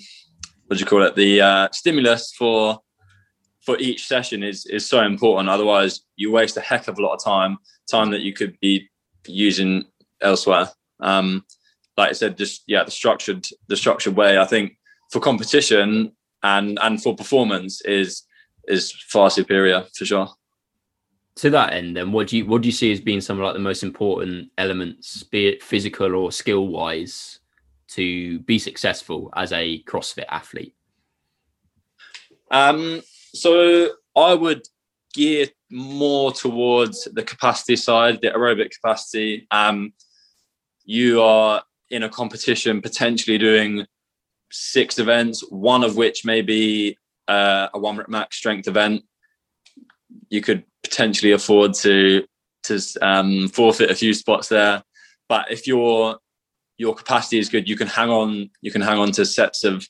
[0.67, 1.15] what do you call it?
[1.15, 2.81] The uh, stimulus for
[3.65, 5.49] for each session is is so important.
[5.49, 7.59] Otherwise you waste a heck of a lot of time
[7.91, 8.89] time that you could be
[9.27, 9.85] using
[10.21, 10.69] elsewhere.
[11.01, 11.45] Um
[11.97, 14.77] like i said just yeah the structured the structured way i think
[15.11, 16.13] for competition
[16.43, 18.23] and and for performance is
[18.69, 20.29] is far superior for sure
[21.37, 23.45] to that end, then what do you what do you see as being some of
[23.45, 27.41] like the most important elements, be it physical or skill wise,
[27.89, 30.75] to be successful as a CrossFit athlete?
[32.51, 33.03] Um,
[33.35, 34.63] so I would
[35.13, 39.47] gear more towards the capacity side, the aerobic capacity.
[39.51, 39.93] Um,
[40.85, 43.85] you are in a competition potentially doing
[44.51, 46.97] six events, one of which may be
[47.29, 49.03] uh, a one rep max strength event.
[50.31, 52.25] You could potentially afford to
[52.65, 54.83] to um, forfeit a few spots there.
[55.29, 56.19] But if your
[56.79, 58.51] your capacity is good, you can hang on.
[58.61, 59.87] You can hang on to sets of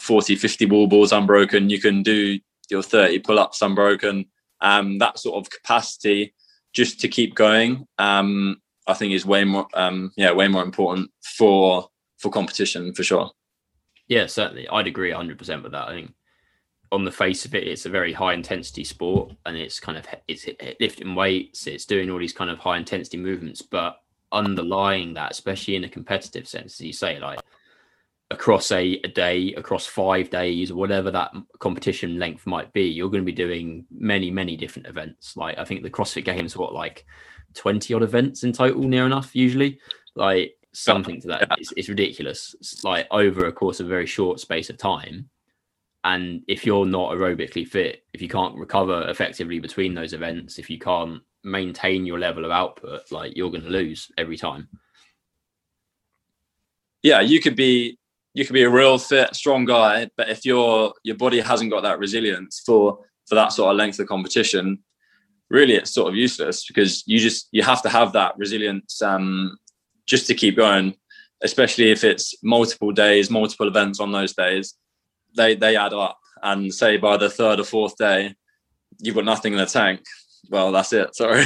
[0.00, 1.70] 40, 50 wall balls unbroken.
[1.70, 2.38] You can do
[2.70, 4.26] your 30 pull ups unbroken.
[4.60, 6.34] Um, that sort of capacity
[6.72, 8.56] just to keep going, um,
[8.86, 13.30] I think is way more, um, yeah, way more important for for competition for sure.
[14.08, 14.68] Yeah, certainly.
[14.68, 15.88] I'd agree 100% with that.
[15.88, 16.12] I think
[16.94, 20.06] on the face of it, it's a very high intensity sport and it's kind of
[20.28, 20.46] it's
[20.80, 25.74] lifting weights, it's doing all these kind of high intensity movements, but underlying that, especially
[25.74, 27.40] in a competitive sense, as you say, like
[28.30, 33.10] across a, a day, across five days, or whatever that competition length might be, you're
[33.10, 35.36] going to be doing many, many different events.
[35.36, 37.04] Like I think the CrossFit Games, what like
[37.54, 39.80] 20 odd events in total, near enough, usually.
[40.14, 41.48] Like something to that.
[41.58, 42.54] It's, it's ridiculous.
[42.60, 45.28] It's like over a course of a very short space of time.
[46.04, 50.68] And if you're not aerobically fit, if you can't recover effectively between those events, if
[50.68, 54.68] you can't maintain your level of output, like you're going to lose every time.
[57.02, 57.98] Yeah, you could be
[58.34, 61.82] you could be a real fit, strong guy, but if your your body hasn't got
[61.82, 64.80] that resilience for for that sort of length of competition,
[65.48, 69.56] really it's sort of useless because you just you have to have that resilience um,
[70.06, 70.94] just to keep going,
[71.42, 74.74] especially if it's multiple days, multiple events on those days.
[75.36, 78.34] They they add up, and say by the third or fourth day,
[78.98, 80.02] you've got nothing in the tank.
[80.50, 81.14] Well, that's it.
[81.14, 81.44] Sorry.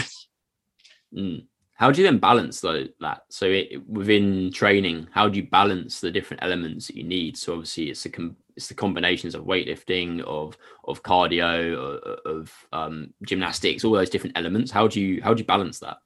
[1.14, 1.46] Mm.
[1.78, 3.22] How do you then balance though that?
[3.30, 7.36] So it, within training, how do you balance the different elements that you need?
[7.36, 12.66] So obviously, it's the com- it's the combinations of weightlifting, of of cardio, of, of
[12.72, 14.72] um, gymnastics, all those different elements.
[14.72, 15.98] How do you how do you balance that?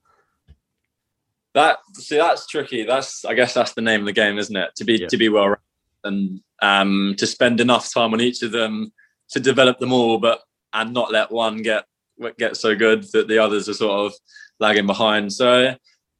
[1.54, 2.84] That see, that's tricky.
[2.84, 4.74] That's I guess that's the name of the game, isn't it?
[4.76, 5.06] To be yeah.
[5.08, 5.56] to be well
[6.04, 8.92] and um, to spend enough time on each of them
[9.30, 11.84] to develop them all, but and not let one get
[12.38, 14.14] get so good that the others are sort of
[14.60, 15.32] lagging behind.
[15.32, 15.74] So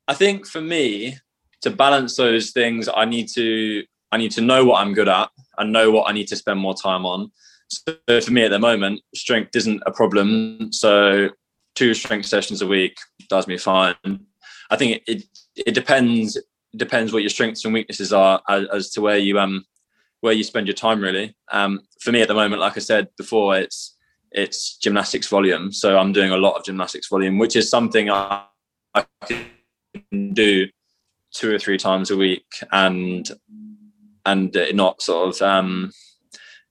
[0.09, 1.17] I think for me
[1.63, 5.31] to balance those things, I need to I need to know what I'm good at
[5.59, 7.31] and know what I need to spend more time on.
[7.69, 10.73] So for me at the moment, strength isn't a problem.
[10.73, 11.31] So
[11.75, 12.97] two strength sessions a week
[13.29, 13.97] does me fine.
[14.71, 15.25] I think it it,
[15.67, 16.39] it depends
[16.77, 19.65] depends what your strengths and weaknesses are as, as, to where you um
[20.23, 21.37] where you spend your time really.
[21.51, 23.97] Um, for me at the moment, like I said before, it's
[24.31, 25.73] it's gymnastics volume.
[25.73, 28.45] So I'm doing a lot of gymnastics volume, which is something I,
[28.95, 30.69] I can do
[31.35, 33.29] two or three times a week and
[34.25, 35.91] and not sort of um,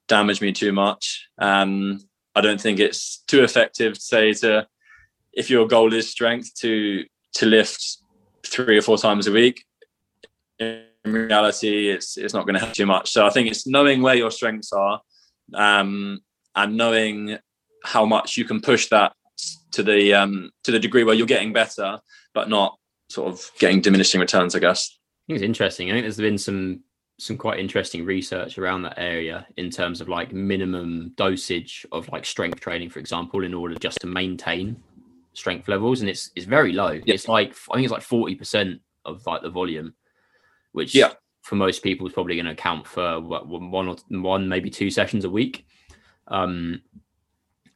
[0.08, 1.28] damage me too much.
[1.38, 2.00] Um,
[2.34, 4.66] I don't think it's too effective to say to
[5.34, 7.98] if your goal is strength to to lift
[8.46, 9.66] three or four times a week.
[10.58, 13.12] In reality, it's it's not going to help too much.
[13.12, 15.02] So I think it's knowing where your strengths are,
[15.54, 16.20] um,
[16.56, 17.38] and knowing
[17.84, 19.14] how much you can push that
[19.72, 22.00] to the um, to the degree where you're getting better,
[22.34, 22.78] but not
[23.10, 24.56] sort of getting diminishing returns.
[24.56, 24.90] I guess.
[24.92, 25.90] I think it's interesting.
[25.90, 26.84] I think there's been some
[27.20, 32.26] some quite interesting research around that area in terms of like minimum dosage of like
[32.26, 34.76] strength training, for example, in order just to maintain
[35.34, 36.92] strength levels, and it's it's very low.
[36.92, 37.14] Yeah.
[37.14, 39.94] It's like I think it's like forty percent of like the volume,
[40.72, 41.14] which yeah.
[41.42, 44.90] for most people is probably going to account for what, one or one maybe two
[44.90, 45.66] sessions a week.
[46.28, 46.82] Um,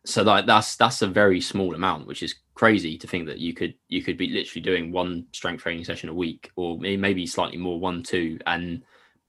[0.05, 3.53] so like that's that's a very small amount which is crazy to think that you
[3.53, 7.57] could you could be literally doing one strength training session a week or maybe slightly
[7.57, 8.83] more one two and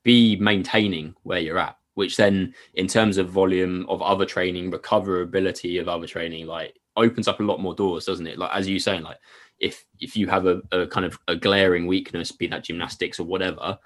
[0.04, 5.80] be maintaining where you're at which then in terms of volume of other training recoverability
[5.80, 8.78] of other training like opens up a lot more doors doesn't it like as you
[8.78, 9.18] saying like
[9.58, 13.24] if if you have a, a kind of a glaring weakness be that gymnastics or
[13.24, 13.78] whatever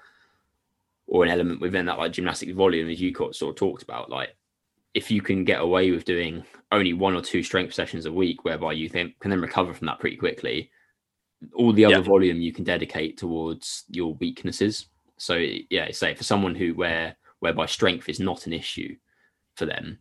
[1.07, 4.35] or an element within that like gymnastic volume as you sort of talked about like
[4.93, 8.43] if you can get away with doing only one or two strength sessions a week,
[8.43, 10.69] whereby you think, can then recover from that pretty quickly,
[11.53, 12.01] all the other yeah.
[12.01, 14.87] volume you can dedicate towards your weaknesses.
[15.17, 15.35] So
[15.69, 18.95] yeah, say for someone who where whereby strength is not an issue
[19.55, 19.97] for them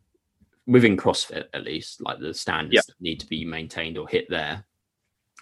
[0.66, 2.94] within CrossFit at least, like the standards yeah.
[3.00, 4.64] need to be maintained or hit there.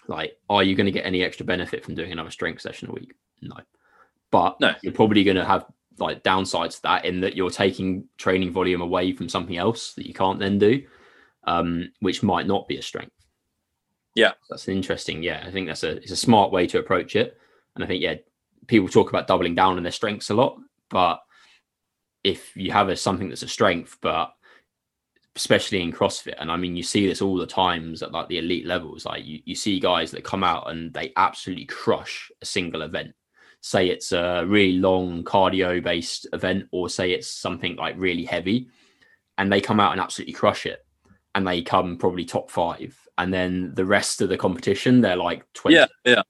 [0.09, 2.93] Like, are you going to get any extra benefit from doing another strength session a
[2.93, 3.13] week?
[3.41, 3.57] No,
[4.31, 4.73] but no.
[4.81, 5.65] you're probably going to have
[5.99, 10.07] like downsides to that in that you're taking training volume away from something else that
[10.07, 10.81] you can't then do,
[11.43, 13.13] um, which might not be a strength.
[14.15, 15.21] Yeah, that's an interesting.
[15.21, 17.37] Yeah, I think that's a it's a smart way to approach it,
[17.75, 18.15] and I think yeah,
[18.65, 21.21] people talk about doubling down on their strengths a lot, but
[22.23, 24.33] if you have a, something that's a strength, but
[25.39, 28.39] especially in CrossFit, and I mean you see this all the times at like the
[28.39, 32.45] elite levels, like you, you see guys that come out and they absolutely crush a
[32.45, 33.13] single event.
[33.61, 38.67] Say it's a really long cardio based event or say it's something like really heavy
[39.37, 40.85] and they come out and absolutely crush it
[41.35, 45.45] and they come probably top five and then the rest of the competition they're like
[45.53, 46.21] 20 yeah yeah.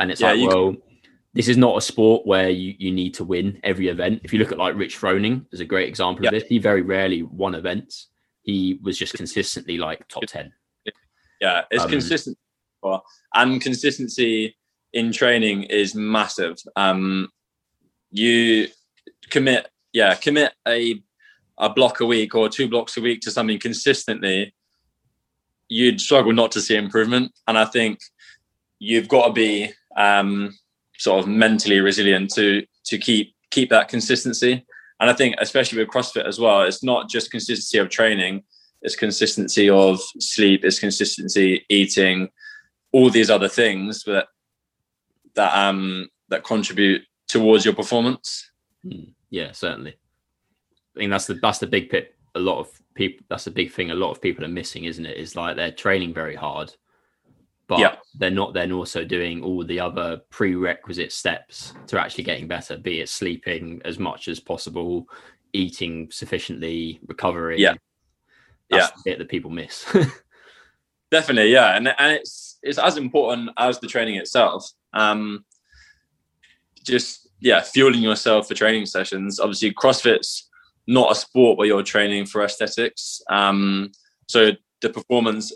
[0.00, 0.82] And it's yeah, like well can...
[1.38, 4.38] this is not a sport where you, you need to win every event if you
[4.38, 6.28] look at like rich froning there's a great example yeah.
[6.28, 8.08] of this he very rarely won events
[8.42, 10.52] he was just consistently like top 10
[11.40, 12.36] yeah it's um, consistent
[13.34, 14.56] and consistency
[14.92, 16.56] in training is massive.
[16.76, 17.28] Um,
[18.10, 18.68] you
[19.30, 21.02] commit, yeah, commit a
[21.60, 24.54] a block a week or two blocks a week to something consistently,
[25.68, 27.32] you'd struggle not to see improvement.
[27.48, 27.98] And I think
[28.78, 30.56] you've got to be um,
[30.98, 34.64] sort of mentally resilient to to keep keep that consistency.
[35.00, 38.42] And I think especially with CrossFit as well, it's not just consistency of training,
[38.82, 42.28] it's consistency of sleep, it's consistency eating,
[42.92, 44.26] all these other things that
[45.34, 48.50] that um that contribute towards your performance.
[48.82, 49.10] Hmm.
[49.30, 49.96] Yeah, certainly.
[50.96, 52.14] I think that's the that's the big pit.
[52.34, 53.90] A lot of people that's the big thing.
[53.90, 55.16] A lot of people are missing, isn't it?
[55.16, 56.74] Is like they're training very hard,
[57.68, 57.96] but yeah.
[58.14, 62.78] they're not then also doing all the other prerequisite steps to actually getting better.
[62.78, 65.06] Be it sleeping as much as possible,
[65.52, 67.58] eating sufficiently, recovering.
[67.58, 67.74] Yeah,
[68.70, 68.96] that's yeah.
[68.96, 69.84] the bit that people miss.
[71.10, 74.70] Definitely, yeah, and and it's it's as important as the training itself.
[74.94, 75.44] Um,
[76.84, 79.38] just yeah, fueling yourself for training sessions.
[79.38, 80.48] Obviously, CrossFit's
[80.86, 83.20] not a sport where you're training for aesthetics.
[83.28, 83.92] Um,
[84.26, 85.52] so the performance,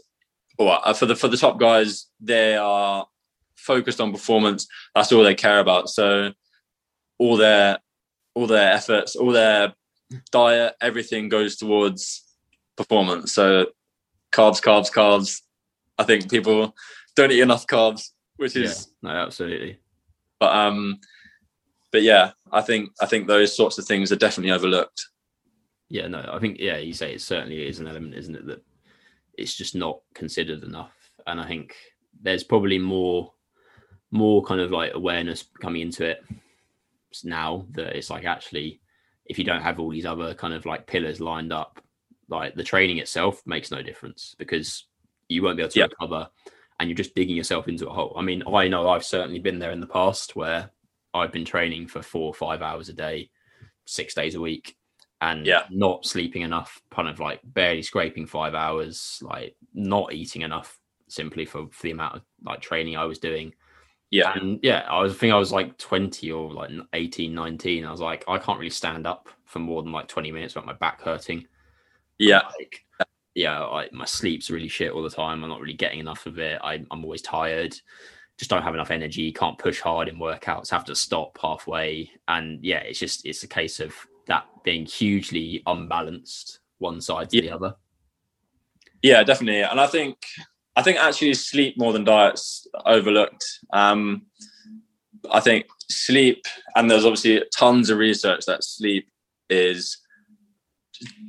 [0.69, 3.07] uh, for the for the top guys, they are
[3.55, 4.67] focused on performance.
[4.95, 5.89] That's all they care about.
[5.89, 6.33] So
[7.19, 7.79] all their
[8.35, 9.75] all their efforts, all their
[10.31, 12.23] diet, everything goes towards
[12.77, 13.33] performance.
[13.33, 13.67] So
[14.33, 15.41] carbs, carbs, carbs.
[15.99, 16.75] I think people
[17.15, 19.79] don't eat enough carbs, which is yeah, no, absolutely.
[20.41, 20.99] But um,
[21.91, 25.07] but yeah, I think I think those sorts of things are definitely overlooked
[25.93, 28.65] yeah, no, I think yeah, you say it certainly is an element, isn't it, that
[29.43, 30.95] it's just not considered enough.
[31.27, 31.75] And I think
[32.21, 33.33] there's probably more
[34.11, 36.23] more kind of like awareness coming into it
[37.25, 38.81] now that it's like actually
[39.27, 41.83] if you don't have all these other kind of like pillars lined up,
[42.29, 44.87] like the training itself makes no difference because
[45.29, 46.29] you won't be able to recover
[46.79, 48.15] and you're just digging yourself into a hole.
[48.17, 50.71] I mean, I know I've certainly been there in the past where
[51.15, 53.31] I've been training for four or five hours a day,
[53.87, 54.77] six days a week,
[55.23, 55.63] and yeah.
[55.71, 61.45] not sleeping enough, kind of like barely scraping five hours, like not eating enough simply
[61.45, 63.55] for, for the amount of like training I was doing.
[64.11, 64.33] Yeah.
[64.35, 67.85] And yeah, I was I think I was like 20 or like 18, 19.
[67.85, 70.67] I was like, I can't really stand up for more than like 20 minutes without
[70.67, 71.47] my back hurting.
[72.19, 72.43] Yeah.
[72.59, 72.85] Like,
[73.35, 75.45] yeah, I, my sleep's really shit all the time.
[75.45, 76.61] I'm not really getting enough of it.
[76.65, 77.77] I, I'm always tired.
[78.39, 79.31] Just don't have enough energy.
[79.31, 80.71] Can't push hard in workouts.
[80.71, 82.11] Have to stop halfway.
[82.27, 83.95] And yeah, it's just it's a case of
[84.27, 87.43] that being hugely unbalanced one side to yeah.
[87.43, 87.75] the other.
[89.03, 89.63] Yeah, definitely.
[89.63, 90.17] And I think
[90.77, 93.45] I think actually sleep more than diets overlooked.
[93.73, 94.23] Um,
[95.31, 99.09] I think sleep, and there's obviously tons of research that sleep
[99.51, 99.99] is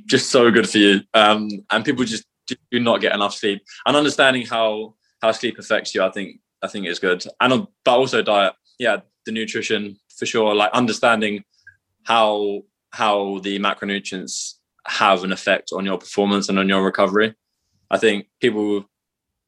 [0.06, 1.00] just so good for you.
[1.14, 2.24] Um, and people just
[2.70, 3.62] do not get enough sleep.
[3.86, 7.24] And understanding how how sleep affects you, I think I think is good.
[7.40, 10.54] And but also diet, yeah, the nutrition for sure.
[10.54, 11.44] Like understanding
[12.04, 12.62] how
[12.94, 14.54] how the macronutrients
[14.86, 17.34] have an effect on your performance and on your recovery.
[17.90, 18.84] I think people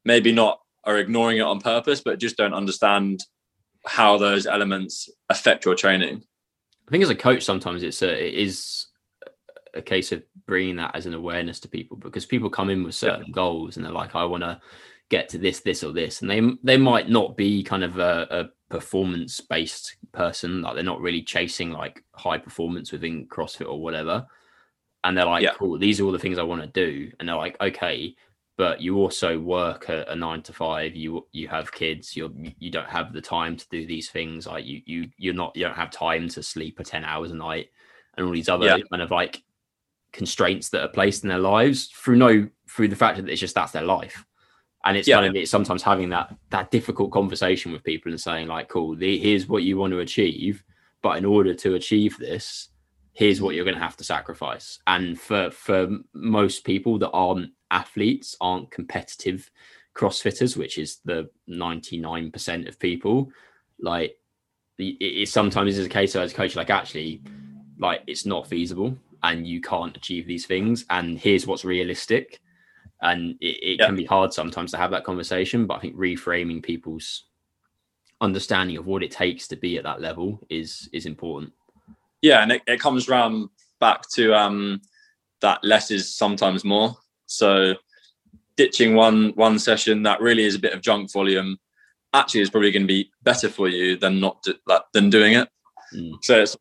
[0.05, 3.23] maybe not are ignoring it on purpose, but just don't understand
[3.87, 6.25] how those elements affect your training.
[6.89, 8.87] I think as a coach, sometimes it's a, it is
[9.75, 12.97] a case of bringing that as an awareness to people because people come in with
[12.97, 13.33] certain yeah.
[13.33, 14.61] goals and they're like, I want to
[15.09, 18.27] get to this, this, or this, and they they might not be kind of a,
[18.29, 23.81] a performance based person like they're not really chasing like high performance within crossfit or
[23.81, 24.27] whatever
[25.05, 25.53] and they're like yeah.
[25.55, 28.15] cool these are all the things i want to do and they're like okay
[28.57, 32.71] but you also work a, a, nine to five you you have kids you're you
[32.71, 35.77] don't have the time to do these things like you you you're not you don't
[35.77, 37.69] have time to sleep for 10 hours a night
[38.17, 38.79] and all these other yeah.
[38.91, 39.43] kind of like
[40.13, 43.55] constraints that are placed in their lives through no through the fact that it's just
[43.55, 44.25] that's their life
[44.87, 45.17] and it's yeah.
[45.17, 48.97] kind of it's sometimes having that that difficult conversation with people and saying like cool
[48.97, 50.65] the, here's what you want to achieve
[51.03, 52.69] but in order to achieve this
[53.17, 54.79] here's what you're going to have to sacrifice.
[54.87, 59.51] And for for most people that aren't athletes aren't competitive
[59.95, 63.31] crossfitters which is the 99% of people
[63.81, 64.15] like
[64.79, 67.23] it, it sometimes is a case of as a coach like actually
[67.79, 70.85] like it's not feasible and you can't achieve these things.
[70.91, 72.41] And here's what's realistic
[73.03, 73.87] and it, it yeah.
[73.87, 77.25] can be hard sometimes to have that conversation but i think reframing people's
[78.21, 81.53] understanding of what it takes to be at that level is is important
[82.23, 84.81] yeah and it, it comes around back to um
[85.41, 87.75] that less is sometimes more so
[88.57, 91.59] ditching one one session that really is a bit of junk volume
[92.15, 94.55] actually is probably going to be better for you than not do,
[94.95, 95.49] than doing it
[95.95, 96.13] mm.
[96.23, 96.57] so it's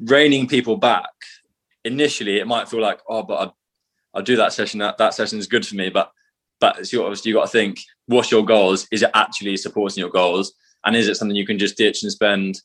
[0.00, 1.10] reining people back
[1.84, 3.52] initially it might feel like oh but
[4.14, 4.80] I'll do that session.
[4.80, 5.90] That that session is good for me.
[5.90, 6.12] But
[6.60, 8.86] but it's your, obviously you got to think what's your goals?
[8.90, 10.54] Is it actually supporting your goals?
[10.84, 12.60] And is it something you can just ditch and spend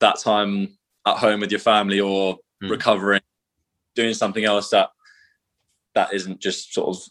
[0.00, 0.76] that time
[1.06, 2.70] at home with your family or Mm.
[2.70, 3.20] recovering,
[3.94, 4.90] doing something else that
[5.94, 7.02] that isn't just sort of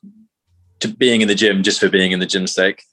[0.79, 2.84] to being in the gym just for being in the gym's sake.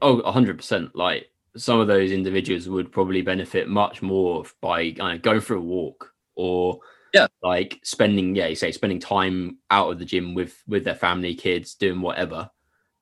[0.00, 0.90] Oh, 100%.
[0.94, 5.60] Like some of those individuals would probably benefit much more by uh, going for a
[5.60, 6.78] walk or
[7.14, 7.26] Yeah.
[7.42, 11.34] like spending, yeah, you say spending time out of the gym with with their family,
[11.34, 12.50] kids, doing whatever.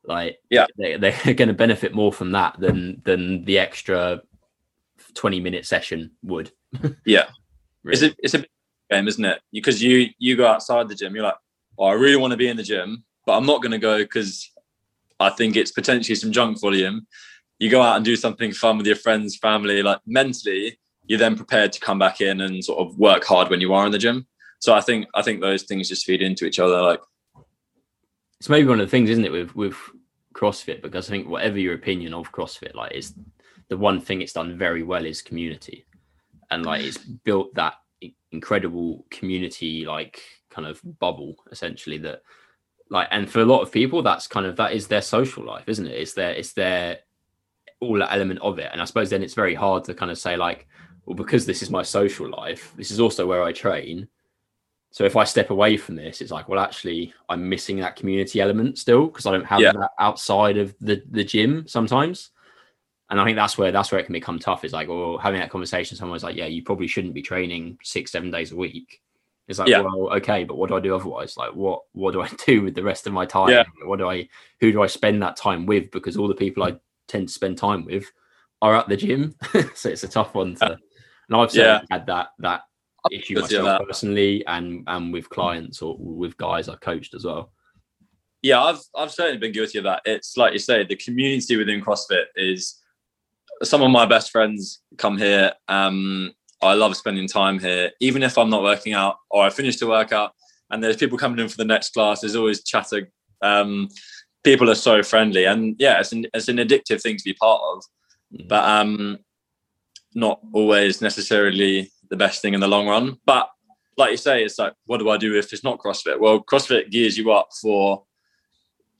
[0.04, 0.66] Like, Yeah.
[0.78, 4.22] they, they're going to benefit more from that than than the extra
[5.14, 6.50] 20 minute session would.
[7.04, 7.26] Yeah.
[7.82, 7.94] Really.
[7.94, 8.44] It's a it's a
[8.90, 9.40] game, isn't it?
[9.52, 11.38] Because you you go outside the gym, you're like,
[11.78, 13.98] oh, I really want to be in the gym, but I'm not going to go
[13.98, 14.50] because
[15.18, 17.06] I think it's potentially some junk volume.
[17.58, 19.82] You go out and do something fun with your friends, family.
[19.82, 20.78] Like mentally,
[21.10, 23.84] you're then prepared to come back in and sort of work hard when you are
[23.84, 24.28] in the gym.
[24.60, 26.80] So I think I think those things just feed into each other.
[26.80, 27.00] Like
[28.38, 29.74] it's maybe one of the things, isn't it, with with
[30.36, 30.82] CrossFit?
[30.82, 33.12] Because I think whatever your opinion of CrossFit, like is
[33.68, 35.84] the one thing it's done very well is community,
[36.52, 37.74] and like it's built that
[38.30, 42.22] incredible community like kind of bubble essentially that
[42.88, 45.68] like and for a lot of people that's kind of that is their social life
[45.68, 46.98] isn't it it's their it's their
[47.80, 50.16] all that element of it and i suppose then it's very hard to kind of
[50.16, 50.68] say like
[51.10, 54.06] well because this is my social life this is also where i train
[54.92, 58.40] so if I step away from this, it's like, well, actually, I'm missing that community
[58.40, 59.72] element still because I don't have Yeah.
[59.72, 62.30] that outside of the the gym sometimes.
[63.08, 64.64] And I think that's where that's where it can become tough.
[64.64, 68.10] Is like, well, having that conversation, someone's like, yeah, you probably shouldn't be training six,
[68.10, 69.00] seven days a week.
[69.46, 69.82] It's like, Yeah.
[69.82, 71.36] well, okay, but what do I do otherwise?
[71.36, 73.50] Like, what what do I do with the rest of my time?
[73.50, 73.64] Yeah.
[73.84, 75.92] What do I who do I spend that time with?
[75.92, 76.74] Because all the people I
[77.06, 78.10] tend to spend time with
[78.60, 79.36] are at the gym,
[79.74, 80.78] so it's a tough one to.
[81.30, 82.62] And I've certainly had that that
[83.10, 83.86] issue myself that.
[83.86, 87.52] personally and and with clients or with guys I've coached as well.
[88.42, 90.02] yeah, I've I've certainly been guilty of that.
[90.04, 92.76] It's like you say, the community within CrossFit is
[93.62, 95.52] some of my best friends come here.
[95.68, 99.76] Um, I love spending time here, even if I'm not working out or I finish
[99.78, 100.32] the workout
[100.70, 102.20] and there's people coming in for the next class.
[102.20, 103.10] There's always chatter.
[103.42, 103.88] Um,
[104.44, 107.60] people are so friendly, and yeah, it's an it's an addictive thing to be part
[107.72, 107.84] of,
[108.32, 108.46] Mm.
[108.48, 109.18] but um,
[110.14, 113.18] not always necessarily the best thing in the long run.
[113.24, 113.48] But
[113.96, 116.18] like you say, it's like, what do I do if it's not CrossFit?
[116.18, 118.04] Well, CrossFit gears you up for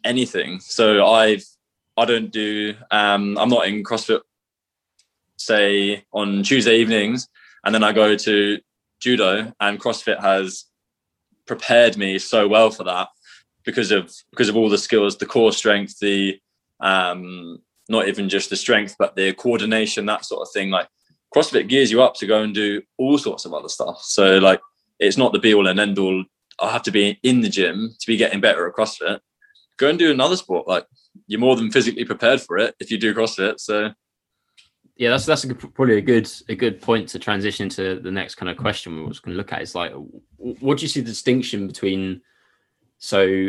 [0.05, 0.61] anything.
[0.61, 1.45] So I've
[1.97, 4.21] I don't do um I'm not in CrossFit
[5.37, 7.29] say on Tuesday evenings
[7.65, 8.59] and then I go to
[9.01, 10.67] judo and CrossFit has
[11.47, 13.09] prepared me so well for that
[13.65, 16.39] because of because of all the skills, the core strength, the
[16.81, 17.59] um
[17.89, 20.89] not even just the strength but the coordination that sort of thing like
[21.35, 24.03] CrossFit gears you up to go and do all sorts of other stuff.
[24.03, 24.61] So like
[24.99, 26.25] it's not the be all and end all.
[26.61, 29.21] I have to be in the gym to be getting better at CrossFit.
[29.79, 30.69] Go and do another sport.
[30.69, 30.87] Like
[31.27, 33.61] you're more than physically prepared for it if you do CrossFit.
[33.61, 33.93] So
[34.97, 38.35] Yeah, that's that's a probably a good a good point to transition to the next
[38.35, 39.63] kind of question we was going to look at.
[39.63, 39.93] Is like,
[40.37, 42.21] what do you see the distinction between?
[42.99, 43.49] So,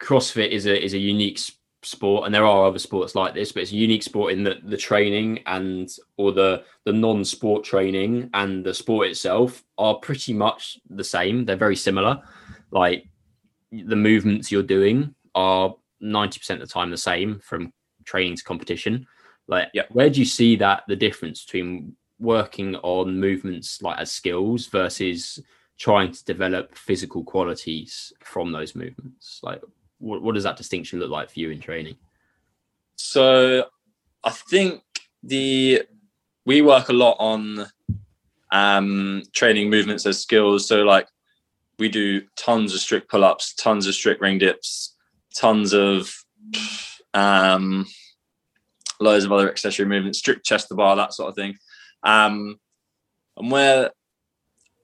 [0.00, 1.38] CrossFit is a is a unique
[1.82, 4.68] sport, and there are other sports like this, but it's a unique sport in that
[4.68, 10.32] the training and or the the non sport training and the sport itself are pretty
[10.32, 11.44] much the same.
[11.44, 12.22] They're very similar.
[12.70, 13.06] Like
[13.72, 17.72] the movements you're doing are ninety percent of the time the same from
[18.04, 19.06] training to competition.
[19.46, 19.84] Like, Yeah.
[19.90, 25.40] where do you see that the difference between working on movements like as skills versus
[25.78, 29.40] trying to develop physical qualities from those movements?
[29.42, 29.60] Like,
[30.00, 31.96] what, what does that distinction look like for you in training?
[32.96, 33.66] So
[34.24, 34.82] I think
[35.22, 35.82] the
[36.44, 37.66] we work a lot on
[38.52, 40.66] um training movements as skills.
[40.66, 41.06] So like
[41.78, 44.96] we do tons of strict pull-ups, tons of strict ring dips,
[45.34, 46.12] tons of
[47.14, 47.86] um
[49.00, 51.56] loads of other accessory movements, strict chest to bar, that sort of thing.
[52.02, 52.58] Um
[53.36, 53.90] and where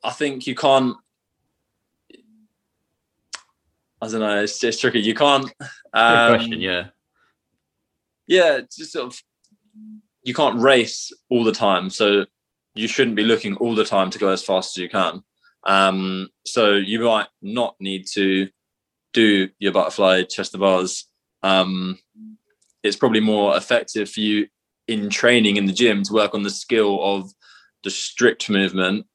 [0.04, 0.96] I think you can't
[4.06, 5.00] I don't know, it's just tricky.
[5.00, 6.60] You can't Good um, question.
[6.60, 6.86] Yeah.
[8.28, 9.20] yeah, just sort of
[10.22, 12.24] you can't race all the time, so
[12.74, 15.22] you shouldn't be looking all the time to go as fast as you can.
[15.66, 18.48] Um, so you might not need to
[19.12, 21.08] do your butterfly chest to bars.
[21.42, 21.98] Um,
[22.84, 24.46] it's probably more effective for you
[24.86, 27.32] in training in the gym to work on the skill of
[27.82, 29.06] the strict movement,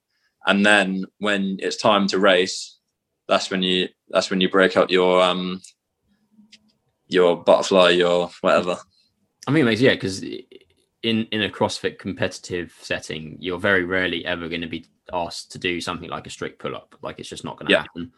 [0.45, 2.77] and then when it's time to race,
[3.31, 5.61] that's when you that's when you break out your um
[7.07, 8.77] your butterfly, your whatever.
[9.47, 14.25] I mean it makes yeah, because in in a CrossFit competitive setting, you're very rarely
[14.25, 16.93] ever going to be asked to do something like a strict pull up.
[17.01, 17.81] Like it's just not going to Yeah.
[17.83, 18.11] happen.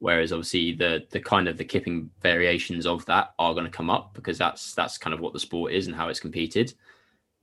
[0.00, 3.90] Whereas obviously the the kind of the kipping variations of that are going to come
[3.90, 6.74] up because that's that's kind of what the sport is and how it's competed.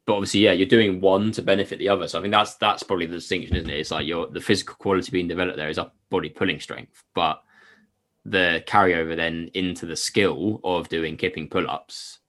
[0.06, 2.08] But obviously, yeah, you're doing one to benefit the other.
[2.08, 3.80] So I think that's that's probably the distinction, isn't it?
[3.80, 7.41] It's like your the physical quality being developed there is up body pulling strength, but
[8.26, 12.20] the carryover then into the skill of doing kipping pull ups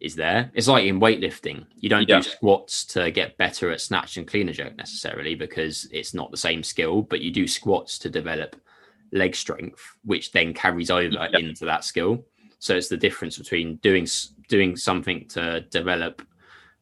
[0.00, 0.50] is there.
[0.54, 1.66] It's like in weightlifting.
[1.76, 2.20] You don't yeah.
[2.20, 6.30] do squats to get better at snatch and clean and jerk necessarily because it's not
[6.30, 8.56] the same skill, but you do squats to develop
[9.12, 11.38] leg strength, which then carries over yeah.
[11.38, 12.24] into that skill.
[12.58, 14.06] So it's the difference between doing
[14.48, 16.22] doing something to develop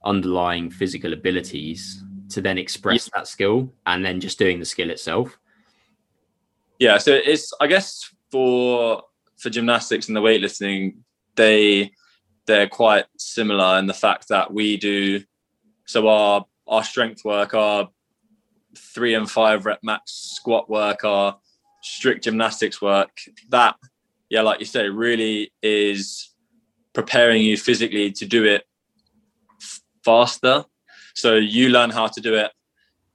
[0.04, 3.20] underlying physical abilities to then express yeah.
[3.20, 5.38] that skill and then just doing the skill itself.
[6.78, 9.02] Yeah, so it's I guess for
[9.36, 10.96] for gymnastics and the weightlifting,
[11.34, 11.92] they
[12.46, 15.22] they're quite similar in the fact that we do
[15.86, 17.88] so our our strength work, our
[18.76, 21.38] three and five rep max squat work, our
[21.82, 23.10] strict gymnastics work,
[23.48, 23.76] that
[24.28, 26.34] yeah, like you say, really is
[26.92, 28.67] preparing you physically to do it
[30.08, 30.64] faster.
[31.14, 32.50] So you learn how to do it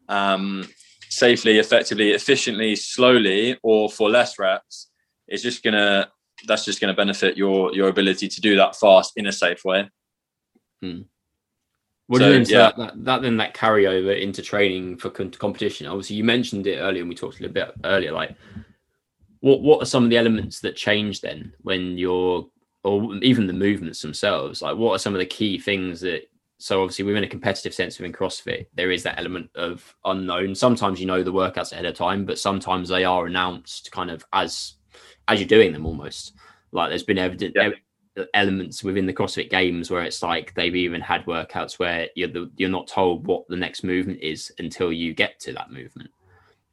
[0.10, 0.68] um,
[1.10, 4.90] safely, effectively, efficiently, slowly, or for less reps.
[5.28, 6.10] It's just gonna
[6.48, 9.90] that's just gonna benefit your your ability to do that fast in a safe way.
[10.82, 11.02] Hmm.
[12.08, 12.58] What so, do you mean yeah.
[12.58, 15.88] that, that, that then that carryover into training for competition?
[15.88, 18.12] Obviously, you mentioned it earlier, and we talked a little bit earlier.
[18.12, 18.36] Like,
[19.40, 22.46] what what are some of the elements that change then when you're,
[22.84, 24.62] or even the movements themselves?
[24.62, 26.24] Like, what are some of the key things that?
[26.64, 30.56] So obviously, within a competitive sense within CrossFit, there is that element of unknown.
[30.56, 34.24] Sometimes you know the workouts ahead of time, but sometimes they are announced kind of
[34.32, 34.76] as
[35.28, 36.36] as you're doing them almost.
[36.72, 37.52] Like, there's been evident.
[37.54, 37.72] Yeah
[38.36, 42.52] elements within the CrossFit Games where it's like they've even had workouts where you're the,
[42.58, 46.12] you're not told what the next movement is until you get to that movement.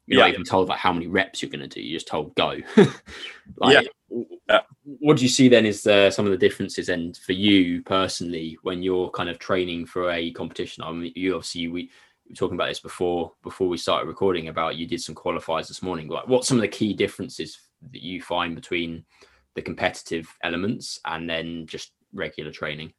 [0.07, 0.25] You're yeah.
[0.25, 1.81] not even told like how many reps you're going to do.
[1.81, 2.57] You're just told go.
[3.57, 4.59] like, yeah.
[4.83, 8.57] What do you see then is uh, some of the differences and for you personally
[8.63, 10.83] when you're kind of training for a competition?
[10.83, 11.89] I mean, you obviously we
[12.27, 15.81] were talking about this before before we started recording about you did some qualifiers this
[15.81, 16.07] morning.
[16.07, 17.59] Like, what's some of the key differences
[17.91, 19.05] that you find between
[19.53, 22.91] the competitive elements and then just regular training?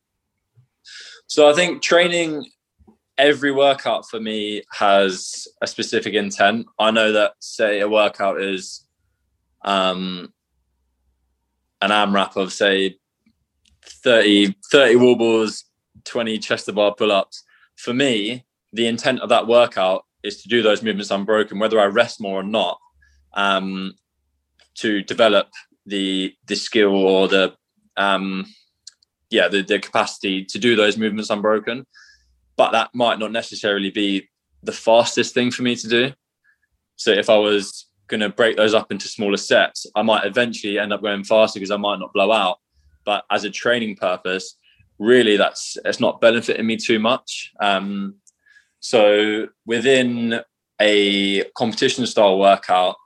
[1.26, 2.46] So I think training
[3.22, 6.66] every workout for me has a specific intent.
[6.78, 8.84] I know that say a workout is
[9.64, 10.32] um
[11.80, 12.96] an AMRAP of say
[13.84, 15.64] 30 30 wall balls,
[16.04, 17.44] 20 chest to bar pull-ups.
[17.76, 21.86] For me, the intent of that workout is to do those movements unbroken, whether I
[21.86, 22.78] rest more or not,
[23.34, 23.94] um,
[24.76, 25.48] to develop
[25.86, 27.54] the the skill or the
[27.96, 28.46] um
[29.30, 31.86] yeah the, the capacity to do those movements unbroken
[32.56, 34.28] but that might not necessarily be
[34.62, 36.12] the fastest thing for me to do.
[36.96, 40.78] So if i was going to break those up into smaller sets i might eventually
[40.78, 42.58] end up going faster because i might not blow out.
[43.04, 44.56] But as a training purpose
[44.98, 47.52] really that's it's not benefiting me too much.
[47.60, 48.16] Um
[48.80, 50.40] so within
[50.80, 52.96] a competition style workout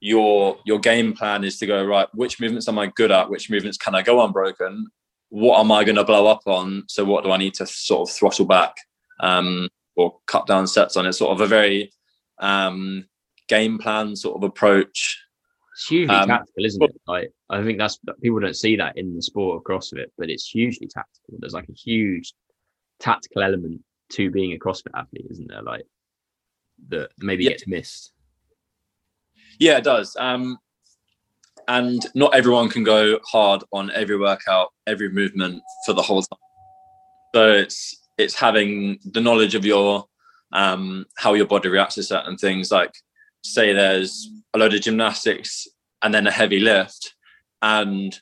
[0.00, 3.30] your your game plan is to go right which movements am i good at?
[3.30, 4.86] Which movements can i go unbroken
[5.34, 6.84] what am i going to blow up on?
[6.86, 8.76] So what do i need to sort of throttle back
[9.18, 11.06] um, or cut down sets on?
[11.06, 11.92] It's sort of a very
[12.38, 13.06] um,
[13.48, 15.20] game plan sort of approach.
[15.72, 17.00] It's hugely um, tactical isn't it?
[17.08, 20.48] Like i think that's people don't see that in the sport of crossfit but it's
[20.48, 21.34] hugely tactical.
[21.40, 22.32] There's like a huge
[23.00, 23.82] tactical element
[24.12, 25.62] to being a crossfit athlete isn't there?
[25.62, 25.84] Like
[26.90, 27.50] that maybe yeah.
[27.50, 28.12] gets missed.
[29.58, 30.16] Yeah, it does.
[30.16, 30.58] Um,
[31.68, 36.38] and not everyone can go hard on every workout, every movement for the whole time.
[37.34, 40.06] So it's it's having the knowledge of your
[40.52, 42.70] um, how your body reacts to certain things.
[42.70, 42.92] Like
[43.42, 45.66] say there's a load of gymnastics
[46.02, 47.14] and then a heavy lift,
[47.62, 48.18] and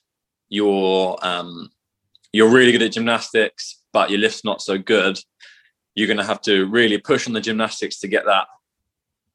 [0.49, 1.71] you're um,
[2.33, 5.19] you're really good at gymnastics, but your lift's not so good.
[5.95, 8.47] You're going to have to really push on the gymnastics to get that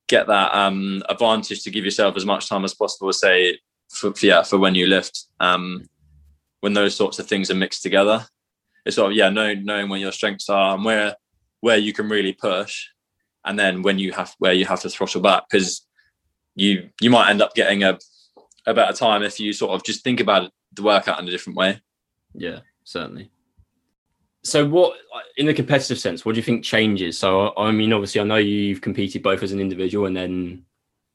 [0.08, 3.12] get that um, advantage to give yourself as much time as possible.
[3.14, 5.86] Say, for, for yeah, for when you lift, um,
[6.62, 8.26] when those sorts of things are mixed together,
[8.86, 11.16] it's sort of yeah, knowing knowing when your strengths are and where
[11.62, 12.88] where you can really push,
[13.46, 15.86] and then when you have where you have to throttle back because
[16.56, 17.98] you you might end up getting a
[18.66, 21.58] a better time if you sort of just think about the workout in a different
[21.58, 21.82] way.
[22.34, 23.32] Yeah, certainly.
[24.44, 24.98] So what
[25.38, 27.18] in the competitive sense what do you think changes?
[27.18, 30.66] So i mean obviously i know you've competed both as an individual and then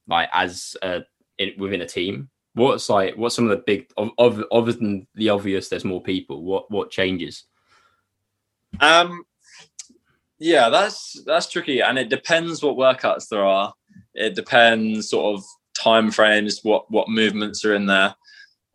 [0.06, 1.00] like as uh
[1.38, 5.06] in, within a team what's like what's some of the big of, of other than
[5.14, 6.42] the obvious there's more people.
[6.42, 7.44] What what changes?
[8.80, 9.24] Um
[10.38, 13.72] yeah that's that's tricky and it depends what workouts there are.
[14.14, 15.44] It depends sort of
[15.74, 18.14] time frames what what movements are in there.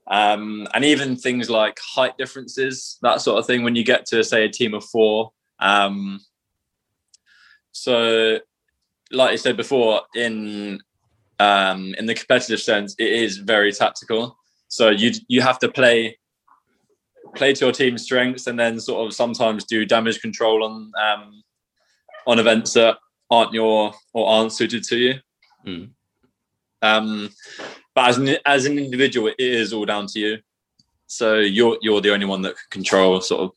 [0.10, 3.64] Um, and even things like height differences, that sort of thing.
[3.64, 6.22] When you get to say a team of four, Um,
[7.72, 8.40] so,
[9.12, 10.80] like I said before, in
[11.40, 14.38] um, in the competitive sense, it is very tactical.
[14.68, 16.18] So you you have to play
[17.36, 21.44] play to your team's strengths, and then sort of sometimes do damage control on um,
[22.26, 22.98] on events that
[23.30, 25.16] aren't your or aren't suited to you.
[25.66, 25.90] Mm.
[26.82, 27.30] Um,
[27.96, 30.38] but as an as an individual, it is all down to you.
[31.08, 33.52] So you're you're the only one that can control sort of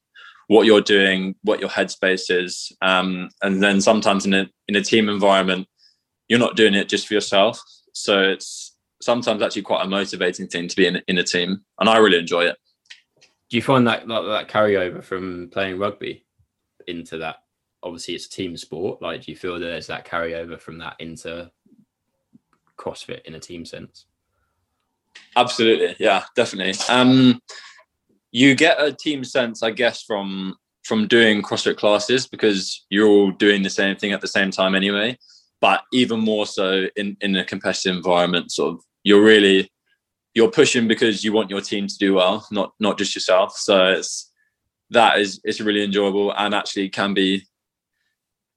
[0.48, 4.82] what you're doing, what your headspace is, um, and then sometimes in a in a
[4.82, 5.66] team environment,
[6.30, 7.60] you're not doing it just for yourself.
[7.92, 11.90] So it's sometimes actually quite a motivating thing to be in in a team, and
[11.90, 12.56] I really enjoy it.
[13.50, 16.24] Do you find that that, that carryover from playing rugby
[16.86, 17.42] into that?
[17.82, 19.02] Obviously, it's a team sport.
[19.02, 21.50] Like, do you feel there's that carryover from that into
[22.78, 24.06] CrossFit in a team sense?
[25.34, 26.74] Absolutely, yeah, definitely.
[26.88, 27.40] Um,
[28.30, 30.54] you get a team sense, I guess, from
[30.84, 34.76] from doing CrossFit classes because you're all doing the same thing at the same time
[34.76, 35.18] anyway.
[35.60, 39.70] But even more so in in a competitive environment, sort of, you're really
[40.34, 43.56] you're pushing because you want your team to do well, not not just yourself.
[43.56, 44.30] So it's
[44.90, 47.46] that is it's really enjoyable and actually can be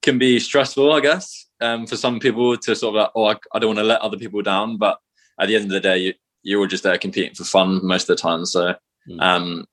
[0.02, 3.36] can be stressful, I guess, um, for some people to sort of like, oh, I,
[3.56, 4.98] I don't want to let other people down, but
[5.40, 8.10] at the end of the day, you, you're all just there competing for fun most
[8.10, 8.46] of the time.
[8.46, 8.76] So
[9.08, 9.20] hmm.
[9.20, 9.66] um,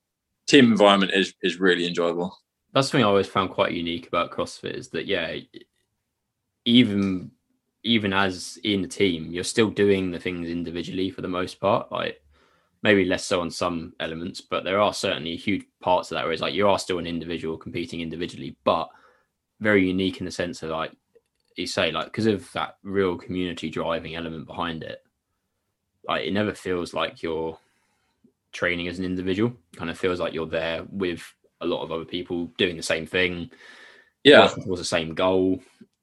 [0.47, 2.37] team environment is is really enjoyable.
[2.73, 5.37] That's something I always found quite unique about CrossFit is that yeah,
[6.65, 7.31] even
[7.83, 11.91] even as in a team, you're still doing the things individually for the most part.
[11.91, 12.23] Like
[12.83, 16.33] maybe less so on some elements, but there are certainly huge parts of that where
[16.33, 18.89] it's like you are still an individual competing individually, but
[19.61, 20.93] very unique in the sense of like
[21.57, 25.03] you say, like because of that real community driving element behind it.
[26.07, 27.59] Like it never feels like you're
[28.53, 29.53] training as an individual.
[29.73, 31.23] It kind of feels like you're there with
[31.61, 33.51] a lot of other people doing the same thing.
[34.25, 35.61] Yeah, towards the same goal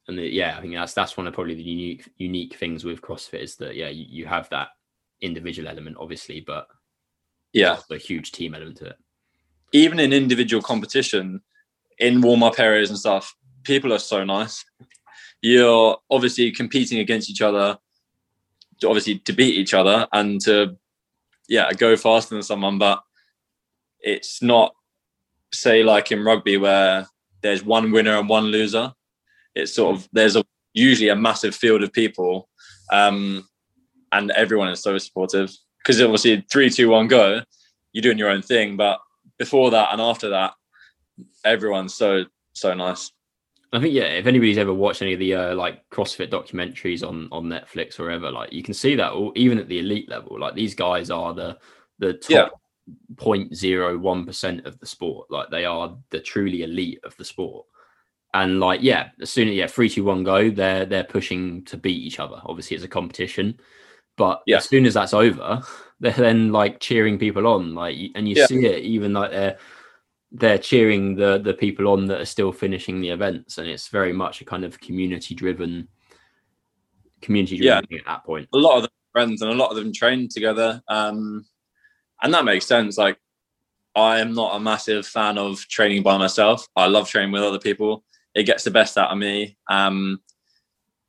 [0.08, 3.02] and the, yeah, I think that's that's one of probably the unique unique things with
[3.02, 4.70] CrossFit is that yeah, you, you have that
[5.22, 6.68] individual element obviously, but
[7.54, 8.98] yeah, a huge team element to it.
[9.74, 11.42] Even in individual competition,
[12.00, 14.64] in warm up areas and stuff, people are so nice.
[15.42, 17.78] You're obviously competing against each other,
[18.86, 20.78] obviously to beat each other and to
[21.50, 23.02] yeah go faster than someone, but
[24.00, 24.74] it's not
[25.52, 27.08] say like in rugby where
[27.42, 28.94] there's one winner and one loser
[29.58, 30.44] it's sort of there's a
[30.74, 32.50] usually a massive field of people,
[32.92, 33.48] um,
[34.12, 37.42] and everyone is so supportive because obviously three, two, one, go.
[37.94, 39.00] You're doing your own thing, but
[39.38, 40.54] before that and after that,
[41.44, 43.12] everyone's so so nice.
[43.74, 47.28] I think yeah, if anybody's ever watched any of the uh, like CrossFit documentaries on
[47.32, 50.40] on Netflix or wherever, like you can see that all, even at the elite level,
[50.40, 51.58] like these guys are the
[52.00, 52.48] the top yeah.
[53.16, 55.30] 0.01 percent of the sport.
[55.30, 57.66] Like they are the truly elite of the sport
[58.34, 61.78] and like yeah as soon as yeah three two one go they're they're pushing to
[61.78, 63.58] beat each other obviously it's a competition
[64.18, 64.58] but yeah.
[64.58, 65.62] as soon as that's over
[66.00, 68.46] they're then like cheering people on like and you yeah.
[68.46, 69.58] see it even like they're
[70.34, 74.12] they're cheering the the people on that are still finishing the events and it's very
[74.12, 75.88] much a kind of community driven
[77.22, 78.00] community driven yeah.
[78.00, 80.82] at that point a lot of them friends and a lot of them train together
[80.90, 81.46] um
[82.22, 83.18] and that makes sense like
[83.96, 86.68] I am not a massive fan of training by myself.
[86.76, 88.04] I love training with other people
[88.38, 89.58] it gets the best out of me.
[89.68, 90.22] Um,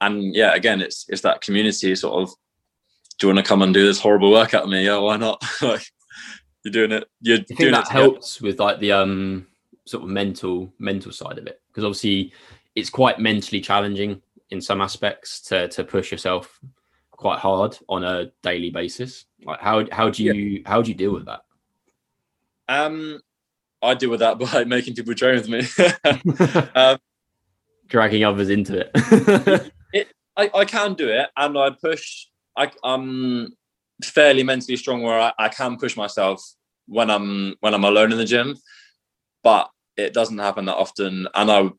[0.00, 2.34] and yeah, again, it's it's that community sort of.
[3.18, 4.86] Do you want to come and do this horrible workout with me?
[4.86, 5.44] Yeah, why not?
[5.62, 5.82] like
[6.64, 7.08] you're doing it.
[7.20, 9.46] You're I doing that helps with like the um
[9.84, 12.32] sort of mental mental side of it because obviously
[12.74, 16.58] it's quite mentally challenging in some aspects to to push yourself
[17.10, 19.26] quite hard on a daily basis.
[19.44, 20.60] Like how how do you yeah.
[20.64, 21.40] how do you deal with that?
[22.68, 23.20] Um,
[23.82, 25.60] I deal with that by making people train with me.
[26.74, 26.98] um,
[27.88, 28.90] dragging others into it.
[29.92, 32.26] it I, I can do it, and I push.
[32.56, 33.54] I, I'm
[34.02, 36.42] fairly mentally strong where I, I can push myself
[36.86, 38.56] when I'm when I'm alone in the gym,
[39.42, 41.28] but it doesn't happen that often.
[41.34, 41.70] And I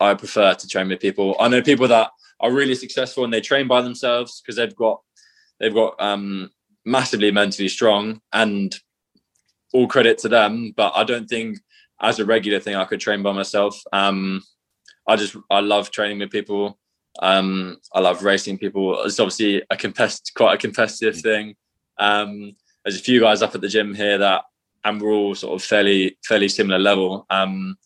[0.00, 1.36] I prefer to train with people.
[1.40, 2.10] I know people that
[2.40, 5.00] are really successful and they train by themselves because they've got
[5.58, 6.50] they've got um,
[6.84, 8.78] massively mentally strong and
[9.72, 10.72] all credit to them.
[10.76, 11.58] But I don't think
[12.00, 13.80] as a regular thing I could train by myself.
[13.92, 14.42] Um,
[15.08, 16.78] I just I love training with people.
[17.20, 19.02] Um, I love racing people.
[19.02, 21.22] It's obviously a competitive, quite a competitive mm.
[21.22, 21.54] thing.
[21.98, 22.52] Um,
[22.84, 24.44] there's a few guys up at the gym here that,
[24.84, 27.26] and we're all sort of fairly fairly similar level.
[27.30, 27.76] Um,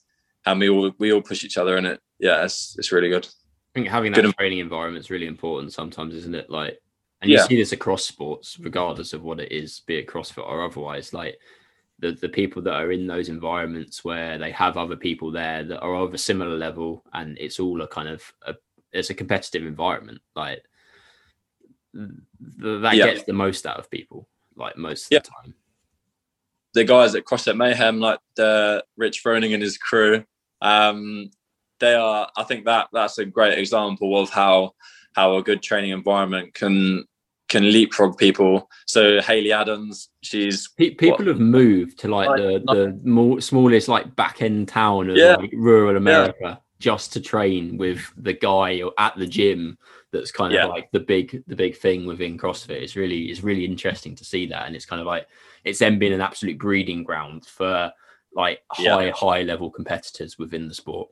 [0.44, 2.00] and we all we all push each other in it.
[2.18, 3.26] Yeah, it's it's really good.
[3.26, 4.34] I think having that good.
[4.36, 6.50] training environment is really important sometimes, isn't it?
[6.50, 6.78] Like,
[7.22, 7.46] and you yeah.
[7.46, 11.14] see this across sports, regardless of what it is, be it CrossFit or otherwise.
[11.14, 11.38] Like,
[12.02, 15.80] the the people that are in those environments where they have other people there that
[15.80, 18.54] are of a similar level, and it's all a kind of a,
[18.92, 20.20] it's a competitive environment.
[20.36, 20.62] Like
[21.94, 22.10] th-
[22.82, 23.06] that Yeah.
[23.06, 25.18] gets the most out of people, like most of Yeah.
[25.20, 25.54] the time.
[26.74, 30.24] the guys at CrossFit Mayhem, like the Rich Froning and his crew,
[30.62, 31.30] um,
[31.80, 32.30] they are.
[32.34, 34.74] I think that that's a great example of how
[35.14, 37.04] how a good training environment can
[37.52, 38.68] can leapfrog people.
[38.86, 43.88] So Haley Adams, she's Pe- people have moved to like Like, the the more, smallest
[43.88, 45.36] like back end town of Yeah.
[45.36, 49.78] like, rural America just to train with the guy at the gym
[50.12, 50.66] that's kind of Yeah.
[50.66, 52.82] like the big the big thing within CrossFit.
[52.82, 55.26] It's really it's really interesting to see that, and it's kind of like
[55.64, 57.92] it's then been an absolute breeding ground for
[58.34, 58.94] like Yeah.
[58.96, 61.08] high high level competitors within the sport.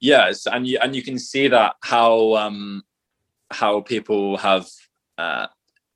[0.00, 2.82] yes, and you and you can see that how um
[3.50, 4.66] how people have
[5.18, 5.46] uh,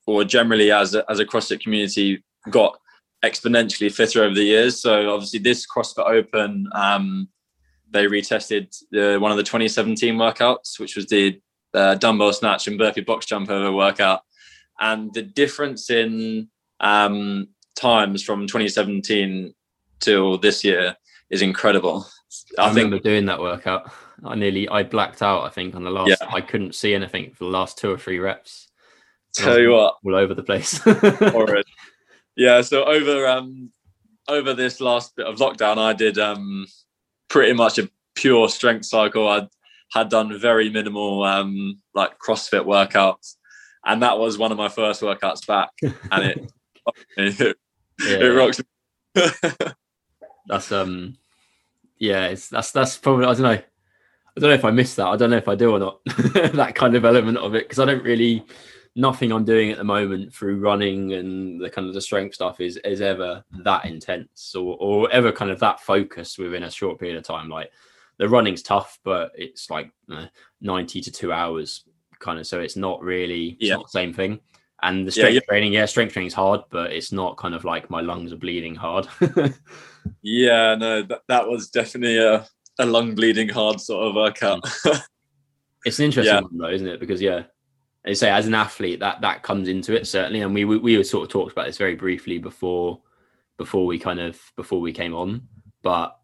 [0.06, 2.78] or generally as a, as a CrossFit community got
[3.24, 4.80] exponentially fitter over the years.
[4.80, 7.28] So obviously this CrossFit Open, um,
[7.90, 11.40] they retested uh, one of the 2017 workouts, which was the
[11.74, 14.22] uh, dumbbell snatch and burpee box jump over workout,
[14.80, 16.48] and the difference in
[16.80, 19.54] um, times from 2017
[20.00, 20.96] till this year
[21.30, 22.06] is incredible.
[22.58, 23.90] I, I, think remember doing that workout.
[24.24, 25.44] I nearly I blacked out.
[25.44, 26.08] I think on the last.
[26.08, 26.28] Yeah.
[26.28, 28.65] I couldn't see anything for the last two or three reps.
[29.36, 30.78] Tell you what, all over the place.
[30.84, 31.66] horrid.
[32.36, 33.70] Yeah, so over um
[34.28, 36.66] over this last bit of lockdown, I did um
[37.28, 39.28] pretty much a pure strength cycle.
[39.28, 39.48] I
[39.92, 43.36] had done very minimal um like CrossFit workouts,
[43.84, 45.70] and that was one of my first workouts back,
[46.10, 46.52] and it
[47.16, 47.56] it,
[48.00, 48.16] Yeah.
[48.18, 48.60] it rocks.
[50.46, 51.16] that's um
[51.98, 53.62] yeah it's that's that's probably i don't know i
[54.40, 56.74] don't know if i missed that i don't know if i do or not that
[56.74, 58.44] kind of element of it because i don't really
[58.96, 62.60] nothing i'm doing at the moment through running and the kind of the strength stuff
[62.60, 66.98] is is ever that intense or or ever kind of that focused within a short
[66.98, 67.70] period of time like
[68.18, 70.26] the running's tough but it's like uh,
[70.62, 71.84] 90 to 2 hours
[72.18, 73.74] kind of so it's not really it's Yeah.
[73.74, 74.40] not the same thing
[74.82, 75.40] and the strength yeah.
[75.48, 78.74] training yeah strength training's hard but it's not kind of like my lungs are bleeding
[78.74, 79.06] hard
[80.22, 82.46] yeah, no, that, that was definitely a,
[82.78, 84.60] a lung bleeding hard sort of workout.
[85.84, 86.40] It's an interesting Yeah.
[86.42, 87.00] one though, isn't it?
[87.00, 87.42] Because yeah,
[88.06, 90.96] I say as an athlete, that that comes into it certainly, and we we, we
[90.96, 93.00] were sort of talked about this very briefly before
[93.56, 95.48] before we kind of before we came on,
[95.82, 96.18] but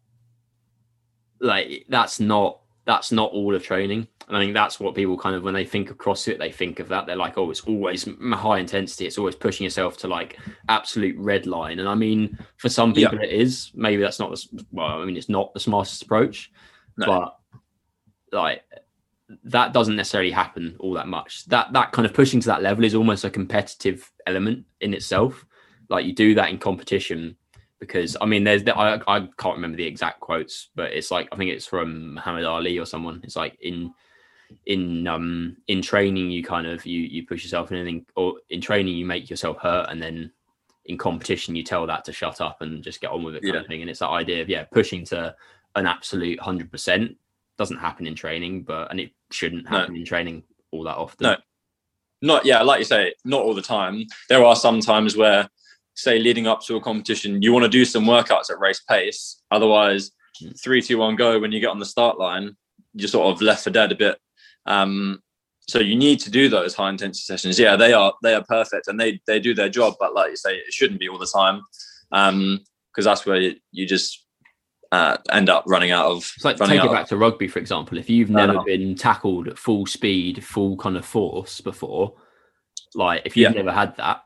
[1.39, 4.07] like that's not that's not all of training.
[4.27, 6.79] And I think that's what people kind of when they think of CrossFit, they think
[6.79, 7.05] of that.
[7.05, 9.05] They're like, oh, it's always high intensity.
[9.05, 10.37] It's always pushing yourself to like
[10.69, 11.79] absolute red line.
[11.79, 13.09] And I mean, for some Yeah.
[13.09, 13.71] people, it is.
[13.73, 15.01] Maybe that's not the well.
[15.01, 16.51] I mean, it's not the smartest approach,
[16.97, 17.05] No.
[17.05, 17.37] but
[18.31, 18.63] like
[19.45, 21.45] that doesn't necessarily happen all that much.
[21.45, 25.45] That that kind of pushing to that level is almost a competitive element in itself.
[25.89, 27.35] Like you do that in competition
[27.79, 31.27] because I mean, there's the, I I can't remember the exact quotes, but it's like
[31.31, 33.21] I think it's from Muhammad Ali or someone.
[33.23, 33.93] It's like in
[34.65, 38.61] in um in training you kind of you you push yourself and then or in
[38.61, 40.31] training you make yourself hurt and then
[40.85, 43.55] in competition you tell that to shut up and just get on with it kind
[43.55, 43.61] Yeah.
[43.61, 45.33] of thing and it's that idea of yeah pushing to
[45.75, 47.15] an absolute 100%
[47.57, 49.77] doesn't happen in training but and it shouldn't No.
[49.79, 51.37] happen in training all that often No.
[52.21, 55.49] not yeah like you say not all the time there are some times where
[55.95, 59.41] say leading up to a competition you want to do some workouts at race pace
[59.51, 60.11] otherwise
[60.41, 60.59] Mm.
[60.59, 62.55] three two one go when you get on the start line
[62.95, 64.17] you're sort of left for dead a bit
[64.65, 65.21] um
[65.67, 68.87] so you need to do those high intensity sessions yeah they are they are perfect
[68.87, 71.27] and they they do their job but like you say it shouldn't be all the
[71.27, 71.61] time
[72.13, 72.59] um
[72.91, 74.22] because that's where you, you just
[74.93, 77.97] uh, end up running out of It's like take it back to rugby, for example.
[77.97, 78.63] If you've never no.
[78.63, 82.13] been tackled at full speed, full kind of force before,
[82.93, 83.57] like if you've Yeah.
[83.57, 84.23] never had that,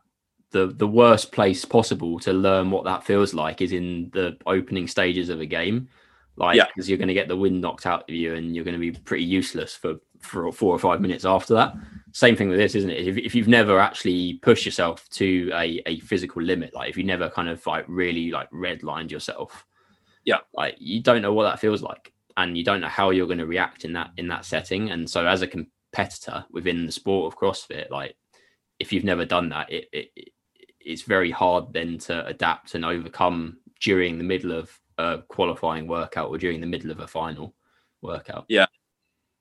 [0.52, 4.88] the the worst place possible to learn what that feels like is in the opening
[4.88, 5.88] stages of a game.
[6.36, 6.66] Like, Yeah.
[6.68, 8.80] because you're going to get the wind knocked out of you, and you're going to
[8.80, 11.76] be pretty useless for for four or five minutes after that.
[12.12, 13.08] Same thing with this, isn't it?
[13.08, 17.04] If, if you've never actually pushed yourself to a, a physical limit, like if you
[17.06, 19.66] never kind of like really like redlined yourself,
[20.28, 20.40] Yeah.
[20.54, 23.40] like you don't know what that feels like, and you don't know how you're going
[23.46, 24.92] to react in that in that setting.
[24.92, 28.16] And so, as a competitor within the sport of CrossFit, like
[28.80, 30.34] if you've never done that, it, it it-
[30.80, 36.30] it's very hard then to adapt and overcome during the middle of a qualifying workout
[36.30, 37.54] or during the middle of a final
[38.02, 38.46] workout.
[38.48, 38.68] Yeah.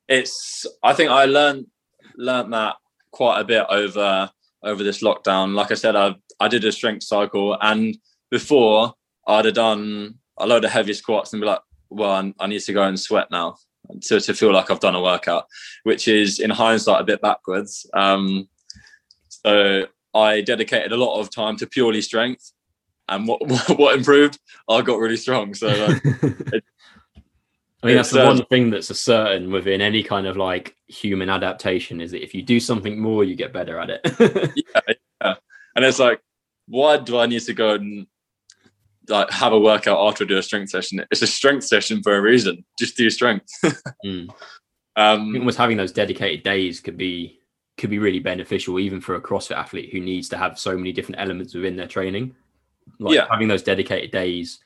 [0.09, 1.66] It's i think i learned
[2.16, 2.76] learned that
[3.12, 4.30] quite a bit over
[4.62, 7.97] over this lockdown like i said i i did a strength cycle and
[8.30, 8.95] before
[9.28, 11.61] i'd have done a load of heavy squats and be like
[11.91, 13.57] well i, I need to go and sweat now
[14.03, 15.47] to, to feel like i've done a workout
[15.84, 18.49] which is in hindsight a bit backwards um
[19.28, 22.53] so i dedicated a lot of time to purely strength
[23.09, 23.41] and what
[23.78, 24.39] what improved?
[24.68, 25.55] I got really strong.
[25.55, 26.07] So like,
[27.82, 31.30] I mean, that's the one thing that's a certain within any kind of like human
[31.30, 34.01] adaptation is that if you do something more, you get better at it.
[34.57, 35.34] yeah, yeah,
[35.76, 36.20] and it's like,
[36.66, 38.07] why do I need to go and
[39.09, 41.05] like have a workout after I do a strength session?
[41.11, 42.65] It's a strength session for a reason.
[42.79, 43.51] Just do strength.
[44.05, 44.29] mm.
[44.97, 47.41] um, almost having those dedicated days could be
[47.77, 50.93] could be really beneficial, even for a CrossFit athlete who needs to have so many
[50.93, 52.35] different elements within their training.
[52.99, 53.27] Like yeah.
[53.31, 54.61] having those dedicated days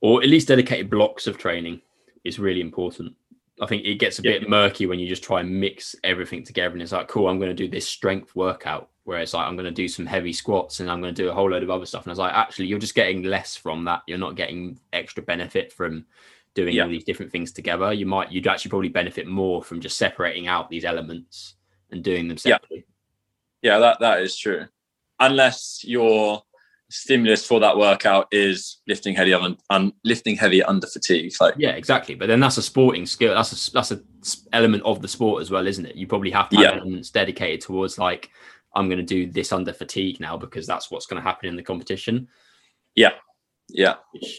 [0.00, 1.80] or at least dedicated blocks of training
[2.24, 3.14] is really important.
[3.60, 4.38] I think it gets a yeah.
[4.38, 7.38] bit murky when you just try and mix everything together and it's like, cool, I'm
[7.38, 8.88] going to do this strength workout.
[9.04, 11.34] Whereas like I'm going to do some heavy squats and I'm going to do a
[11.34, 12.04] whole load of other stuff.
[12.04, 14.02] And I was like, actually, you're just getting less from that.
[14.06, 16.06] You're not getting extra benefit from
[16.54, 16.84] doing yeah.
[16.84, 17.92] all these different things together.
[17.92, 21.54] You might you'd actually probably benefit more from just separating out these elements
[21.90, 22.84] and doing them separately.
[23.62, 24.66] Yeah, yeah that that is true.
[25.18, 26.42] Unless you're
[26.90, 32.14] stimulus for that workout is lifting heavy un, lifting heavy under fatigue like yeah exactly.
[32.14, 33.34] But then that's a sporting skill.
[33.34, 34.00] That's a that's a
[34.52, 35.96] element of the sport as well isn't it?
[35.96, 36.80] You probably have to have yeah.
[36.80, 38.30] elements dedicated towards like
[38.76, 41.56] i'm going to do this under fatigue now because that's what's going to happen in
[41.56, 42.28] the competition.
[42.94, 43.12] Yeah.
[43.68, 43.94] Yeah.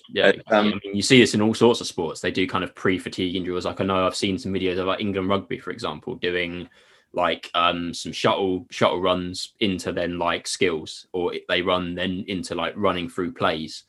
[0.10, 2.20] Yeah um, I mean, you see this in all sorts of sports.
[2.20, 3.66] They do kind of pre-fatigue injuries.
[3.66, 6.68] Like i know i've seen some videos of like england rugby for example doing
[7.14, 12.55] like um some shuttle shuttle runs into then like skills or they run then into
[12.55, 13.84] like running through plays.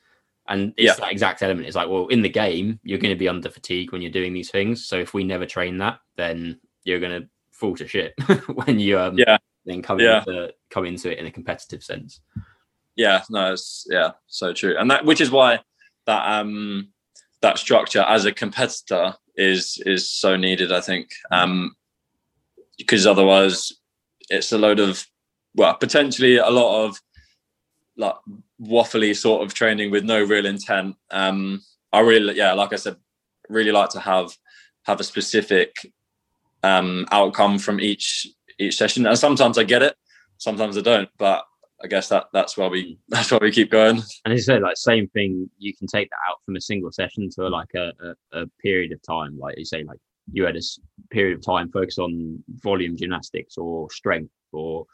[0.49, 0.95] And it's yeah.
[0.95, 1.69] that exact element.
[1.69, 4.33] It's like well in the game you're going to be under fatigue when you're doing
[4.33, 4.87] these things.
[4.87, 8.15] So if we never train that then you're going to fall to shit
[8.55, 9.39] when you um yeah.
[9.65, 10.19] then come yeah.
[10.19, 12.21] into come into it in a competitive sense.
[12.97, 14.77] Yeah no it's yeah so true.
[14.77, 15.61] And that which is why
[16.07, 16.89] that um
[17.41, 21.11] that structure as a competitor is is so needed i think.
[21.31, 21.77] Um
[22.79, 23.73] because otherwise
[24.31, 25.05] it's a load of
[25.55, 26.99] well potentially a lot of
[27.97, 28.15] like
[28.61, 30.97] waffly sort of training with no real intent.
[31.11, 31.63] Um
[31.93, 32.97] i really yeah like i said
[33.49, 34.33] really like to have
[34.85, 35.75] have a specific
[36.63, 38.27] um outcome from each
[38.59, 39.07] each session.
[39.07, 39.97] And sometimes i get it
[40.39, 41.45] sometimes i don't but
[41.85, 44.03] i guess that that's why we that's why we keep going.
[44.25, 46.93] And as you say like same thing you can take that out from a single
[46.93, 47.93] session to like a,
[48.33, 49.99] a, a period of time like you say like
[50.31, 50.61] you had a
[51.11, 54.87] period of time focus on volume gymnastics or strength or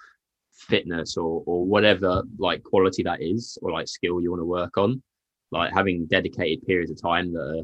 [0.53, 4.79] fitness or or whatever like quality that is or like skill you want to work
[4.79, 5.03] on.
[5.51, 7.63] Like having dedicated periods of time that are,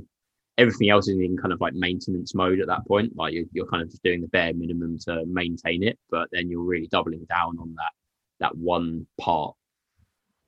[0.56, 3.14] everything else is in kind of like maintenance mode at that point.
[3.16, 6.50] Like you're, you're kind of just doing the bare minimum to maintain it but then
[6.50, 7.92] you're really doubling down on that
[8.40, 9.54] that one part.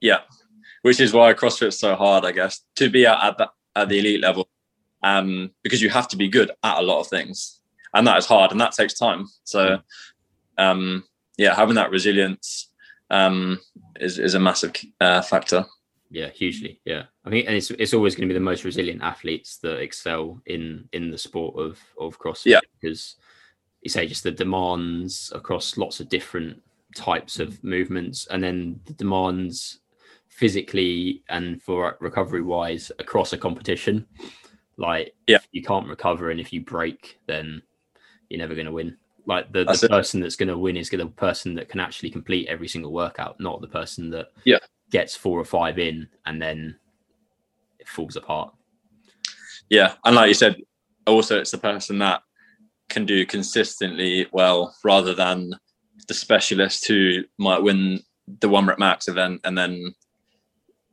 [0.01, 0.21] Yeah.
[0.83, 3.99] Which is why crossfit's so hard i guess to be at, at, the, at the
[4.01, 4.49] elite level
[5.07, 7.61] um, because you have to be good at a lot of things,
[7.95, 9.27] and that is hard and that takes time.
[9.45, 9.79] So,
[10.59, 11.05] um,
[11.39, 12.71] yeah, having that resilience
[13.11, 13.61] um,
[14.01, 15.65] is is a massive uh, factor.
[16.11, 16.81] Yeah, hugely.
[16.85, 19.79] Yeah, I think, and it's it's always going to be the most resilient athletes that
[19.79, 22.47] excel in in the sport of of CrossFit.
[22.47, 23.17] Yeah, because
[23.83, 26.61] you say just the demands across lots of different
[26.97, 29.81] types of movements, and then the demands
[30.29, 34.07] physically and for recovery wise across a competition.
[34.77, 37.63] Like, yeah, you can't recover, and if you break, then
[38.29, 38.97] you're never going to win.
[39.27, 42.47] Like the, the person that's going to win is the person that can actually complete
[42.49, 44.59] every single workout, not the person that yeah
[44.91, 46.77] gets four or five in and then
[47.79, 48.53] it falls apart.
[49.69, 50.57] Yeah, and like you said,
[51.07, 52.23] also it's the person that
[52.89, 55.51] can do consistently well rather than
[56.07, 58.01] the specialist who might win
[58.41, 59.95] the one rep max event and then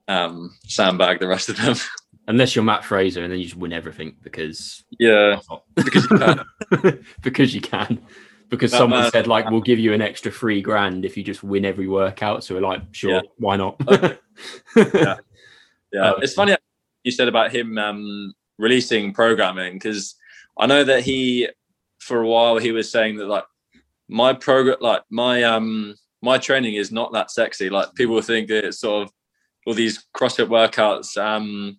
[0.08, 1.76] um, sandbag the rest of them.
[2.28, 5.40] Unless you're Mat Fraser, and then you just win everything because yeah,
[5.76, 6.46] because you can.
[7.22, 8.02] because you can.
[8.50, 9.12] Because that someone man.
[9.12, 12.44] said like, we'll give you an extra three grand if you just win every workout.
[12.44, 13.22] So we're like, sure, yeah.
[13.38, 13.82] why not?
[14.76, 15.18] yeah,
[15.92, 16.12] yeah.
[16.12, 16.56] Um, it's funny
[17.04, 20.16] you said about him um, releasing programming because
[20.58, 21.50] I know that he,
[22.00, 23.44] for a while, he was saying that like
[24.08, 27.70] my program, like my um my training is not that sexy.
[27.70, 29.14] Like people think that it's sort of
[29.66, 31.18] all these CrossFit workouts.
[31.22, 31.78] Um,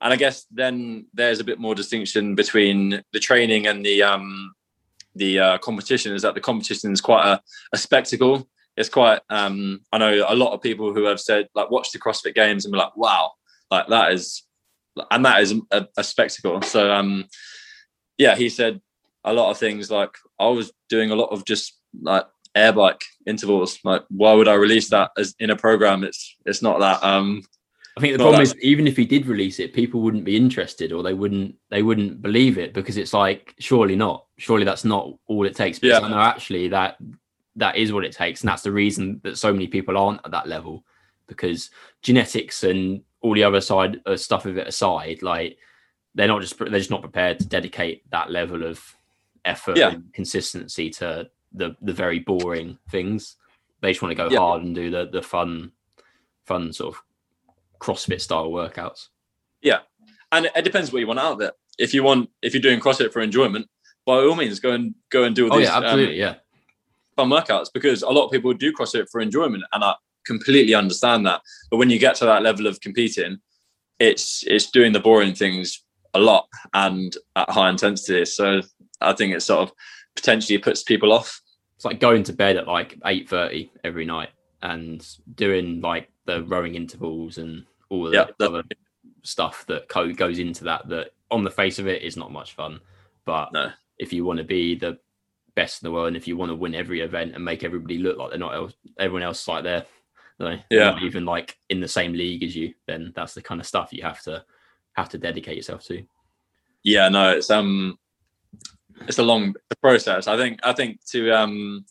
[0.00, 4.54] and I guess then there's a bit more distinction between the training and the um,
[5.14, 6.14] the uh, competition.
[6.14, 7.40] Is that the competition is quite a,
[7.72, 8.48] a spectacle.
[8.76, 9.20] It's quite.
[9.28, 12.64] Um, I know a lot of people who have said like watch the CrossFit Games
[12.64, 13.32] and be like, wow,
[13.70, 14.44] like that is,
[15.10, 16.62] and that is a, a spectacle.
[16.62, 17.24] So um,
[18.18, 18.80] yeah, he said
[19.24, 23.02] a lot of things like I was doing a lot of just like air bike
[23.26, 23.78] intervals.
[23.82, 26.04] Like, why would I release that as in a program?
[26.04, 27.42] It's it's not that um
[27.98, 30.92] I think the problem is even if he did release it, people wouldn't be interested
[30.92, 34.24] or they wouldn't they wouldn't believe it because it's like surely not.
[34.36, 35.80] Surely that's not all it takes.
[35.80, 36.06] Because yeah.
[36.06, 36.96] I know actually that
[37.56, 40.30] that is what it takes, and that's the reason that so many people aren't at
[40.30, 40.84] that level
[41.26, 41.70] because
[42.00, 45.58] genetics and all the other side uh, stuff of it aside, like
[46.14, 48.80] they're not just they're just not prepared to dedicate that level of
[49.44, 49.90] effort Yeah.
[49.90, 53.34] and consistency to the the very boring things.
[53.80, 54.38] They just want to go Yeah.
[54.38, 55.72] hard and do the the fun,
[56.44, 57.02] fun sort of
[57.80, 59.08] CrossFit style workouts.
[59.62, 59.80] Yeah,
[60.32, 61.54] and it, it depends what you want out of it.
[61.78, 63.66] If you want, if you're doing CrossFit for enjoyment,
[64.06, 66.34] by all means, go and go and do all Oh these yeah, um, absolutely, yeah.
[67.16, 69.94] fun workouts because a lot of people do CrossFit for enjoyment, and I
[70.26, 71.40] completely understand that.
[71.70, 73.38] But when you get to that level of competing,
[73.98, 78.24] it's it's doing the boring things a lot and at high intensity.
[78.24, 78.62] So
[79.00, 79.72] I think it sort of
[80.16, 81.40] potentially puts people off.
[81.76, 84.30] It's like going to bed at like eight thirty every night
[84.62, 88.62] and doing like the rowing intervals and all of the Yeah, that- other
[89.22, 90.88] stuff that co- goes into that.
[90.88, 92.80] That on the face of it is not much fun,
[93.24, 93.72] but No.
[93.98, 94.98] if you want to be the
[95.54, 97.98] best in the world and if you want to win every event and make everybody
[97.98, 99.84] look like they're not else, everyone else like they're,
[100.38, 100.90] they're Yeah.
[100.90, 103.92] not even like in the same league as you, then that's the kind of stuff
[103.92, 104.44] you have to
[104.92, 106.04] have to dedicate yourself to.
[106.84, 107.98] Yeah, no, it's um,
[109.06, 110.26] it's a long process.
[110.28, 111.84] I think I think to um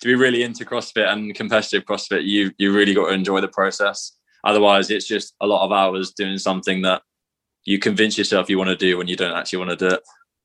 [0.00, 3.48] to be really into CrossFit and competitive CrossFit, you you really got to enjoy the
[3.48, 4.12] process.
[4.44, 7.02] Otherwise, it's just a lot of hours doing something that
[7.64, 10.02] you convince yourself you want to do when you don't actually want to do it.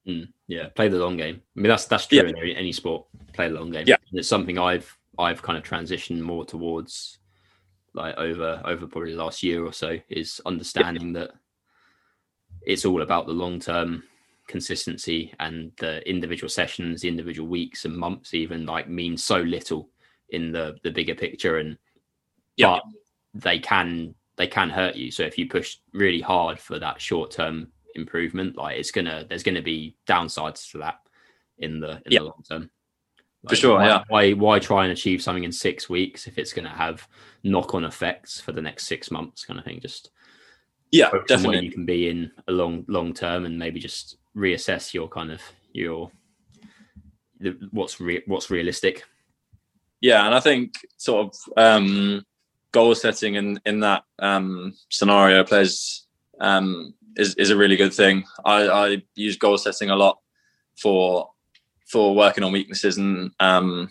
[0.07, 1.41] Mm, yeah, play the long game.
[1.55, 2.29] I mean, that's that's true Yeah.
[2.29, 3.05] in any, any sport.
[3.33, 3.85] Play the long game.
[3.87, 3.95] Yeah.
[4.11, 7.19] And it's something I've I've kind of transitioned more towards,
[7.93, 11.31] like over over probably the last year or so, is understanding that
[12.65, 14.03] it's all about the long term
[14.47, 19.89] consistency and the individual sessions, the individual weeks and months, even like mean so little
[20.29, 21.57] in the the bigger picture.
[21.57, 21.77] And
[22.57, 22.67] Yeah.
[22.75, 22.83] but
[23.33, 25.11] they can they can hurt you.
[25.11, 29.43] So if you push really hard for that short term improvement, like it's gonna there's
[29.43, 30.99] gonna be downsides to that
[31.59, 32.19] in the in Yeah.
[32.19, 32.69] the long term.
[33.47, 34.03] For sure, why, yeah.
[34.07, 37.07] Why why try and achieve something in six weeks if it's gonna have
[37.43, 39.81] knock on effects for the next six months kind of thing?
[39.81, 40.11] Just
[40.91, 41.65] Yeah, focus on where definitely.
[41.65, 45.41] you can be in a long long term and maybe just reassess your kind of
[45.73, 46.11] your
[47.39, 49.03] the, what's re, what's realistic.
[50.01, 52.25] Yeah, and I think sort of um,
[52.71, 56.05] goal setting in in that um, scenario plays
[56.41, 58.23] um, is is a really good thing.
[58.45, 60.19] I, I use goal setting a lot
[60.77, 61.29] for
[61.88, 63.89] for working on weaknesses and um,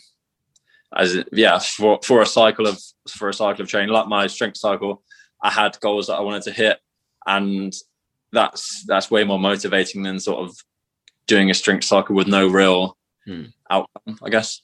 [0.95, 4.59] as yeah for for a cycle of for a cycle of training like my strength
[4.59, 5.03] cycle.
[5.43, 6.79] I had goals that I wanted to hit,
[7.27, 7.73] and
[8.33, 10.57] that's that's way more motivating than sort of
[11.27, 13.45] doing a strength cycle with no real Hmm.
[13.71, 14.19] outcome.
[14.23, 14.63] I guess.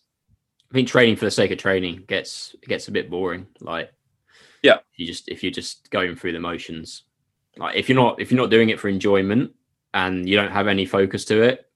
[0.70, 3.46] I think training for the sake of training gets gets a bit boring.
[3.60, 3.92] Like,
[4.62, 4.78] Yeah.
[4.96, 7.04] you just if you're just going through the motions,
[7.56, 9.54] like if you're not if you're not doing it for enjoyment
[9.94, 11.70] and you don't have any focus to it,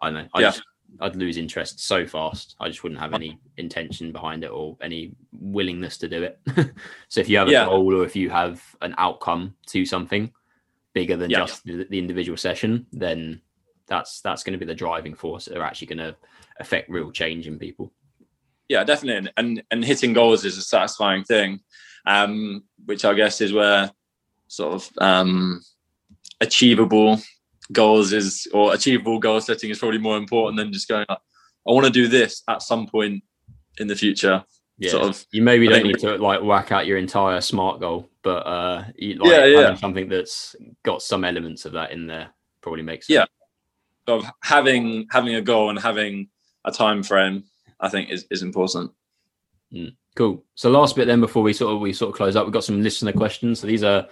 [0.00, 0.28] I don't know.
[0.34, 0.48] I Yeah.
[0.48, 0.62] just
[1.00, 2.54] I'd lose interest so fast.
[2.60, 6.38] I just wouldn't have any intention behind it or any willingness to do it.
[7.08, 7.64] so if you have a Yeah.
[7.66, 10.32] goal or if you have an outcome to something
[10.94, 11.40] bigger than Yeah.
[11.40, 13.40] just the, the individual session, then
[13.86, 16.16] that's that's going to be the driving force that are actually going to
[16.60, 17.92] affect real change in people.
[18.68, 19.30] yeah definitely.
[19.36, 21.60] And, and hitting goals is a satisfying thing
[22.06, 23.90] um which i guess is where
[24.48, 25.60] sort of um
[26.40, 27.18] achievable
[27.72, 31.18] goals is or achievable goal setting is probably more important than just going like,
[31.68, 33.22] i want to do this at some point
[33.78, 34.44] in the future.
[34.78, 35.24] Yeah, sort of.
[35.30, 38.84] You maybe I don't need to like whack out your entire smart goal, but uh,
[38.96, 39.60] you, like, Yeah, yeah.
[39.62, 43.28] having something that's got some elements of that in there probably makes sense.
[44.06, 44.14] Yeah.
[44.14, 46.28] of having having a goal and having
[46.64, 47.42] a time frame
[47.80, 48.90] i think is, is important
[50.14, 50.44] Cool.
[50.54, 52.64] So last bit then before we sort of we sort of close up, we've got
[52.64, 53.60] some listener questions.
[53.60, 54.06] So these are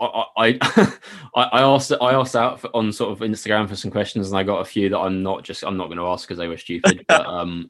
[0.00, 0.92] I I I
[1.52, 4.44] I asked I asked out for, on sort of Instagram for some questions, and I
[4.44, 6.56] got a few that I'm not just I'm not going to ask because they were
[6.56, 7.04] stupid.
[7.08, 7.68] but um,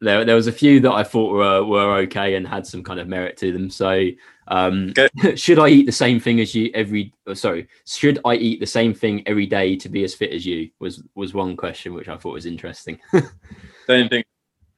[0.00, 3.00] there there was a few that I thought were were okay and had some kind
[3.00, 3.68] of merit to them.
[3.70, 4.06] So
[4.46, 4.94] um,
[5.34, 7.12] should I eat the same thing as you every?
[7.26, 10.46] oh, sorry, should I eat the same thing every day to be as fit as
[10.46, 10.70] you?
[10.78, 12.98] Was was one question which I thought was interesting.
[13.86, 14.22] Same thing.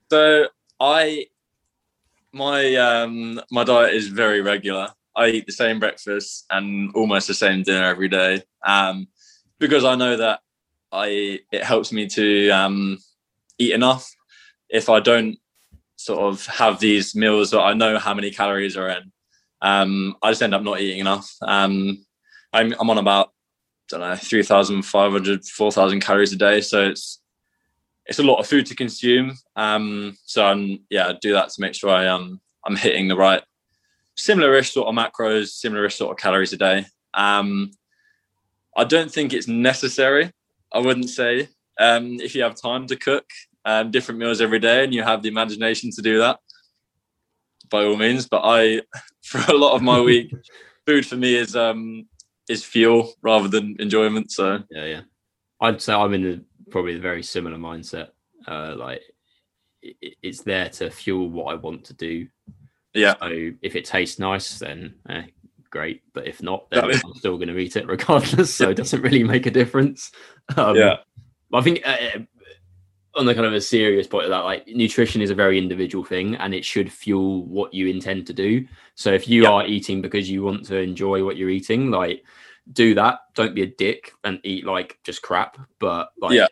[0.09, 0.47] So
[0.79, 1.27] I,
[2.33, 4.89] my um, my diet is very regular.
[5.17, 9.09] I eat the same breakfast and almost the same dinner every day, um,
[9.59, 10.41] because I know that
[10.93, 12.99] I it helps me to um,
[13.59, 14.09] eat enough.
[14.73, 15.39] If I don't
[15.97, 19.13] sort of have these meals that I know how many calories are in,
[19.63, 21.31] um, I just end up not eating enough.
[21.43, 22.05] Um,
[22.53, 23.29] I'm I'm on about
[23.93, 27.21] I don't know 3,500, 4,000 calories a day, so it's
[28.07, 29.35] it's a lot of food to consume.
[29.57, 33.17] Um, so I'm, yeah, I do that to make sure I um I'm hitting the
[33.17, 33.43] right
[34.17, 36.87] similar-ish sort of macros, similar-ish sort of calories a day.
[37.15, 37.71] Um,
[38.77, 40.31] I don't think it's necessary.
[40.73, 41.49] I wouldn't say
[41.79, 43.27] um, if you have time to cook
[43.65, 46.41] um, different meals every day and you have the imagination to do that.
[47.71, 48.29] by all means.
[48.29, 48.83] But I,
[49.23, 50.33] for a lot of my week,
[50.87, 52.07] food for me is um
[52.49, 54.33] is fuel rather than enjoyment.
[54.33, 55.01] So yeah, yeah.
[55.61, 58.09] I'd say I'm in a, probably a very similar mindset.
[58.47, 59.03] Uh, like
[59.83, 62.27] it, it's there to fuel what I want to do.
[62.95, 63.15] Yeah.
[63.21, 65.25] So if it tastes nice, then eh,
[65.71, 66.03] great.
[66.13, 68.53] But if not, then I'm still going to eat it regardless.
[68.55, 70.11] So it doesn't really make a difference.
[70.57, 70.97] Um, yeah.
[71.53, 72.19] I think uh,
[73.17, 76.05] on the kind of a serious point of that, like nutrition is a very individual
[76.05, 78.67] thing and it should fuel what you intend to do.
[78.95, 82.25] So if you are eating because you want to enjoy what you're eating, like
[82.73, 83.21] do that.
[83.35, 85.59] Don't be a dick and eat like just crap.
[85.81, 86.47] But like yeah.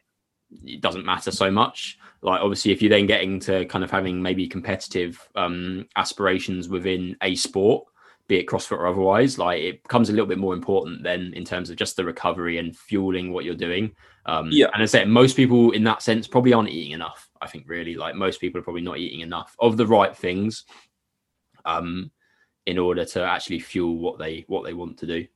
[0.65, 1.99] it doesn't matter so much.
[2.23, 7.17] Like obviously if you're then getting to kind of having maybe competitive um aspirations within
[7.23, 7.87] a sport,
[8.27, 11.45] be it CrossFit or otherwise, like it becomes a little bit more important then in
[11.45, 13.93] terms of just the recovery and fueling what you're doing.
[14.29, 14.67] Um, yeah.
[14.75, 17.31] And I say most people in that sense probably aren't eating enough.
[17.41, 20.65] I think really like most people are probably not eating enough of the right things
[21.65, 22.11] um,
[22.67, 25.27] in order to actually fuel what they what they want to do.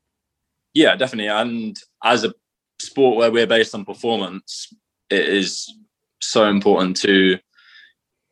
[0.74, 1.28] Yeah, definitely.
[1.28, 2.34] And as a
[2.78, 4.74] sport where we're based on performance,
[5.09, 5.74] it is
[6.20, 7.38] so important to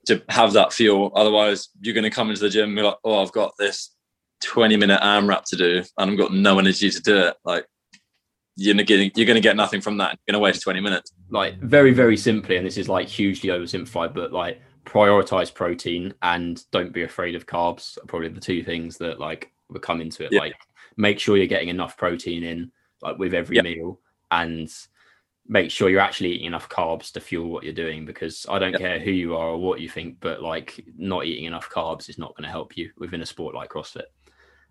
[0.09, 1.11] to have that fuel.
[1.15, 3.95] Otherwise, you're going to come into the gym and be like, "Oh, I've got this
[4.43, 7.67] 20 minute AMRAP to do, and I've got no energy to do it." Like
[8.57, 10.19] you're gonna get you're gonna get nothing from that.
[10.27, 11.13] You're gonna waste 20 minutes.
[11.31, 16.63] Like very, very simply, and this is like hugely oversimplified, but like prioritize protein and
[16.71, 20.25] don't be afraid of carbs are probably the two things that like will come into
[20.25, 20.33] it.
[20.33, 20.41] Yeah.
[20.41, 20.55] Like
[20.97, 22.73] make sure you're getting enough protein in
[23.03, 23.63] like with every Yeah.
[23.63, 24.71] meal and
[25.47, 28.73] make sure you're actually eating enough carbs to fuel what you're doing because I don't
[28.73, 28.79] Yeah.
[28.79, 32.19] care who you are or what you think, but like not eating enough carbs is
[32.19, 34.05] not going to help you within a sport like CrossFit.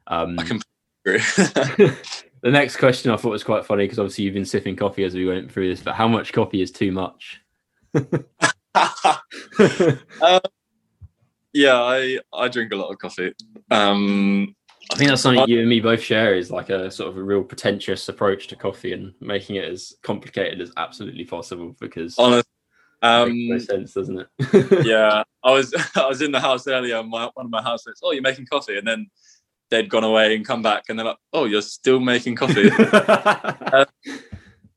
[0.08, 0.60] Um, I.
[1.06, 1.96] the
[2.44, 5.26] next question I thought was quite funny because obviously you've been sipping coffee as we
[5.26, 7.42] went through this, but how much coffee is too much?
[11.54, 13.34] yeah, I I drink a lot of coffee.
[13.72, 14.56] Um,
[14.92, 17.24] I think that's something you and me both share is like a sort of a
[17.24, 22.48] real pretentious approach to coffee and making it as complicated as absolutely possible because honest,
[23.04, 24.86] it um, makes no sense, doesn't it?
[24.86, 27.04] yeah, I was I was in the house earlier.
[27.04, 29.10] My, one of my housemates, oh, you're making coffee, and then
[29.70, 32.70] they'd gone away and come back, and they're like, oh, you're still making coffee.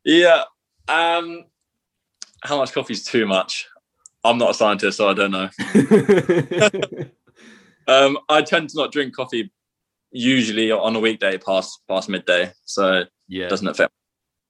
[0.04, 0.44] yeah.
[0.88, 1.44] Um,
[2.42, 3.66] how much coffee is too much?
[4.24, 5.48] I'm not a scientist, so I don't know.
[7.88, 9.52] Um, I tend to not drink coffee
[10.10, 13.46] usually on a weekday past past midday, so yeah.
[13.46, 13.92] it doesn't affect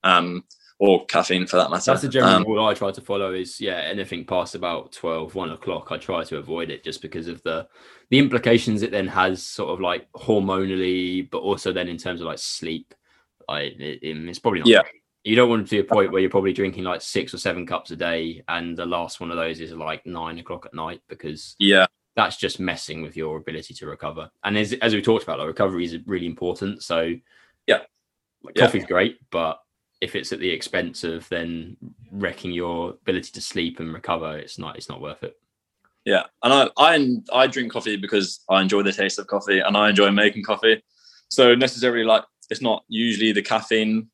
[0.05, 0.45] um
[0.83, 1.93] or caffeine for that matter.
[1.93, 5.33] That's the general Um, rule I try to follow is yeah, anything past about 12,
[5.33, 7.69] 1 o'clock, I try to avoid it just because of the
[8.11, 12.27] the implications it then has sort of like hormonally, but also then in terms of
[12.27, 12.95] like sleep.
[13.49, 14.83] I it, it's probably not Yeah.
[15.23, 17.65] you don't want to be a point where you're probably drinking like six or seven
[17.65, 21.01] cups a day and the last one of those is like nine o'clock at night
[21.09, 24.31] because yeah, that's just messing with your ability to recover.
[24.43, 26.83] And as as we talked about, like recovery is really important.
[26.83, 27.15] So
[27.69, 27.83] Yeah.
[28.43, 28.65] like, Yeah.
[28.67, 29.61] coffee's great, but
[30.03, 31.77] if it's at the expense of then
[32.11, 35.37] wrecking your ability to sleep and recover, it's not it's not worth it.
[36.05, 36.25] yeah.
[36.43, 39.91] And I I I drink coffee because I enjoy the taste of coffee and I
[39.91, 40.83] enjoy making coffee.
[41.29, 44.09] So necessarily like it's not usually the caffeine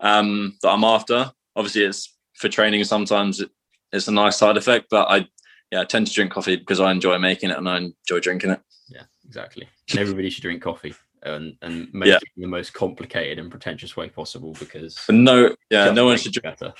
[0.00, 1.30] um that I'm after.
[1.54, 3.50] Obviously it's for training sometimes it,
[3.92, 5.28] it's a nice side effect, but I
[5.70, 8.50] yeah, I tend to drink coffee because I enjoy making it and I enjoy drinking
[8.50, 8.60] it.
[8.88, 9.68] Yeah, exactly.
[9.90, 12.16] And everybody should drink coffee and and make Yeah.
[12.16, 16.16] it in the most complicated and pretentious way possible because But no yeah, no one
[16.18, 16.72] should drink better.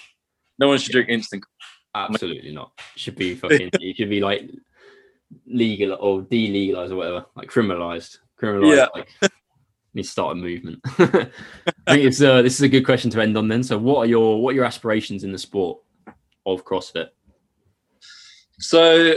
[0.58, 1.44] no one should drink instant
[1.94, 2.70] Absolutely not.
[2.96, 3.70] Should be fucking.
[3.72, 4.48] it should be like
[5.46, 8.18] legal or delegalized or whatever, like criminalized.
[8.40, 8.76] Criminalized.
[8.76, 8.86] Yeah.
[8.94, 9.08] Like,
[9.94, 10.78] need to start a movement.
[10.86, 10.94] I
[11.94, 13.48] think it's uh, this is a good question to end on.
[13.48, 15.80] Then, so what are your what are your aspirations in the sport
[16.46, 17.08] of CrossFit?
[18.60, 19.14] So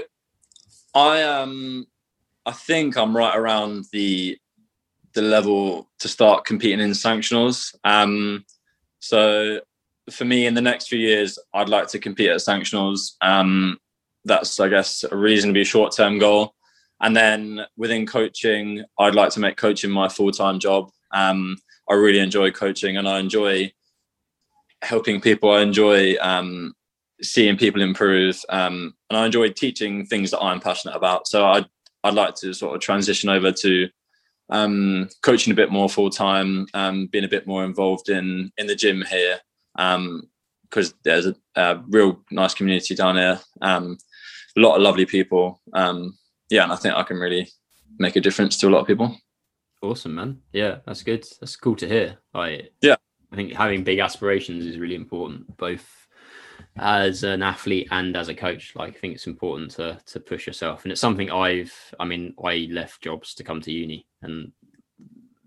[0.95, 1.85] I um
[2.45, 4.37] I think I'm right around the
[5.13, 7.73] the level to start competing in sanctionals.
[7.83, 8.45] Um
[8.99, 9.59] so
[10.11, 13.13] for me in the next few years I'd like to compete at sanctionals.
[13.21, 13.77] Um
[14.25, 16.55] that's I guess a reasonably short term goal.
[17.01, 20.89] And then within coaching, I'd like to make coaching my full time job.
[21.13, 21.57] Um
[21.89, 23.73] I really enjoy coaching and I enjoy
[24.81, 25.51] helping people.
[25.51, 26.73] I enjoy um
[27.23, 31.65] seeing people improve um, and i enjoy teaching things that i'm passionate about so i'd,
[32.03, 33.89] I'd like to sort of transition over to
[34.49, 38.67] um, coaching a bit more full time um, being a bit more involved in in
[38.67, 39.39] the gym here
[39.75, 43.97] because there's a, a real nice community down here um,
[44.57, 46.17] a lot of lovely people um,
[46.49, 47.49] yeah and i think i can really
[47.99, 49.15] make a difference to a lot of people
[49.83, 50.39] Awesome, man.
[50.53, 51.25] Yeah, that's good.
[51.41, 52.17] That's cool to hear.
[52.33, 52.95] I Yeah.
[53.33, 56.02] I think having big aspirations is really important, both
[56.77, 58.75] as an athlete and as a coach.
[58.75, 61.73] Like I think it's important to to push yourself, and it's something I've.
[61.99, 64.51] I mean, I left jobs to come to uni, and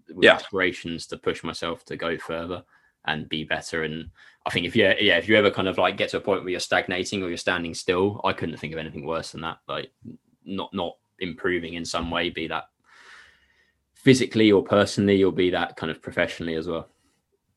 [0.09, 0.35] with Yeah.
[0.35, 2.63] aspirations to push myself to go further
[3.07, 3.83] and be better.
[3.83, 4.11] And
[4.47, 6.43] I think if you yeah if you ever kind of like get to a point
[6.43, 9.59] where you're stagnating or you're standing still, I couldn't think of anything worse than that.
[9.69, 9.91] Like
[10.45, 12.65] not not improving in some way, be that
[13.95, 16.89] physically or personally, or be that kind of professionally as well.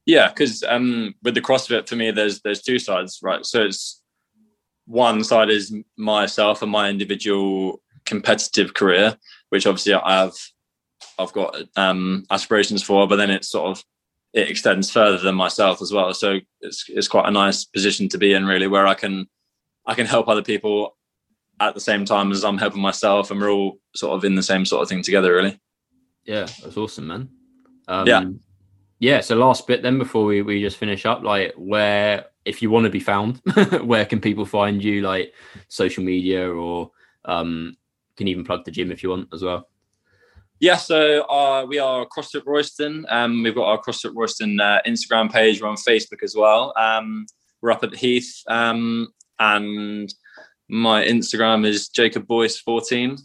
[0.09, 3.45] Yeah, because um, with the CrossFit, for me, there's there's two sides, right?
[3.45, 4.01] So it's
[4.87, 9.15] one side is myself and my individual competitive career,
[9.49, 10.33] which obviously I've
[11.19, 13.83] I've got um, aspirations for, but then it's sort of
[14.33, 16.11] it extends further than myself as well.
[16.15, 19.27] So it's it's quite a nice position to be in, really, where I can
[19.85, 20.97] I can help other people
[21.59, 24.41] at the same time as I'm helping myself, and we're all sort of in the
[24.41, 25.59] same sort of thing together, really.
[26.23, 27.29] Yeah, that's awesome, man.
[27.87, 28.23] Um, Yeah.
[28.99, 29.21] Yeah.
[29.21, 32.83] So last bit then before we, we just finish up, like where if you want
[32.83, 33.37] to be found,
[33.83, 35.01] where can people find you?
[35.01, 35.33] Like
[35.67, 36.91] social media or
[37.25, 37.75] um
[38.17, 39.67] can even plug the gym if you want as well.
[40.59, 43.05] Yeah, so uh, we are CrossFit Royston.
[43.07, 45.61] Um, we've got our CrossFit Royston uh, Instagram page.
[45.61, 46.73] We're on Facebook as well.
[46.75, 47.25] Um,
[47.61, 49.07] we're up at the Heath, um,
[49.39, 50.13] and
[50.67, 53.17] my Instagram is Jacob Boyce fourteen.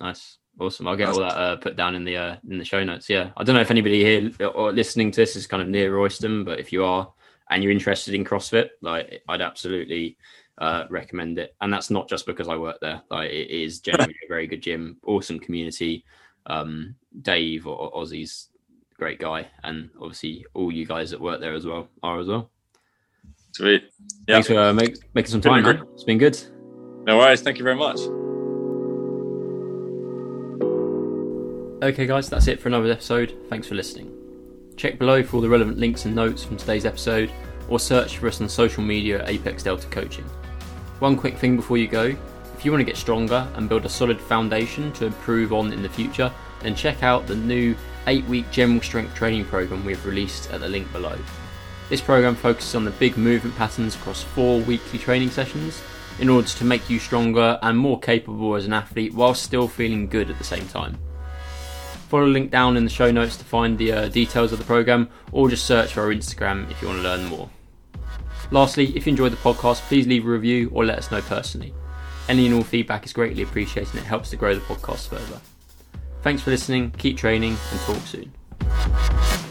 [0.00, 0.38] Nice.
[0.60, 0.86] Awesome.
[0.86, 3.10] I'll get all that uh, put down in the uh, in the show notes.
[3.10, 3.30] Yeah.
[3.36, 6.44] I don't know if anybody here or listening to this is kind of near Royston,
[6.44, 7.12] but if you are
[7.50, 10.16] and you're interested in CrossFit, like I'd absolutely
[10.58, 11.56] uh, recommend it.
[11.60, 13.02] And that's not just because I work there.
[13.10, 16.04] Like it is genuinely a very good gym, awesome community.
[16.46, 18.48] Um, Dave or Ozzy's
[18.92, 22.28] a great guy, and obviously all you guys that work there as well are as
[22.28, 22.50] well.
[23.52, 23.84] Sweet.
[24.28, 24.34] Yeah.
[24.36, 25.64] Thanks for uh, make, making some time.
[25.94, 26.40] It's been good.
[27.06, 27.40] No worries.
[27.40, 28.00] Thank you very much.
[31.84, 33.36] Okay, guys, that's it for another episode.
[33.50, 34.10] Thanks for listening.
[34.74, 37.30] Check below for all the relevant links and notes from today's episode,
[37.68, 40.24] or search for us on social media at Apex Delta Coaching.
[41.00, 42.16] One quick thing before you go
[42.54, 45.82] if you want to get stronger and build a solid foundation to improve on in
[45.82, 50.50] the future, then check out the new 8 week general strength training program we've released
[50.52, 51.18] at the link below.
[51.90, 55.82] This program focuses on the big movement patterns across four weekly training sessions
[56.18, 60.08] in order to make you stronger and more capable as an athlete while still feeling
[60.08, 60.96] good at the same time.
[62.14, 64.64] Follow the link down in the show notes to find the uh, details of the
[64.64, 67.50] program, or just search for our Instagram if you want to learn more.
[68.52, 71.74] Lastly, if you enjoyed the podcast, please leave a review or let us know personally.
[72.28, 75.40] Any and all feedback is greatly appreciated and it helps to grow the podcast further.
[76.22, 79.43] Thanks for listening, keep training, and talk soon.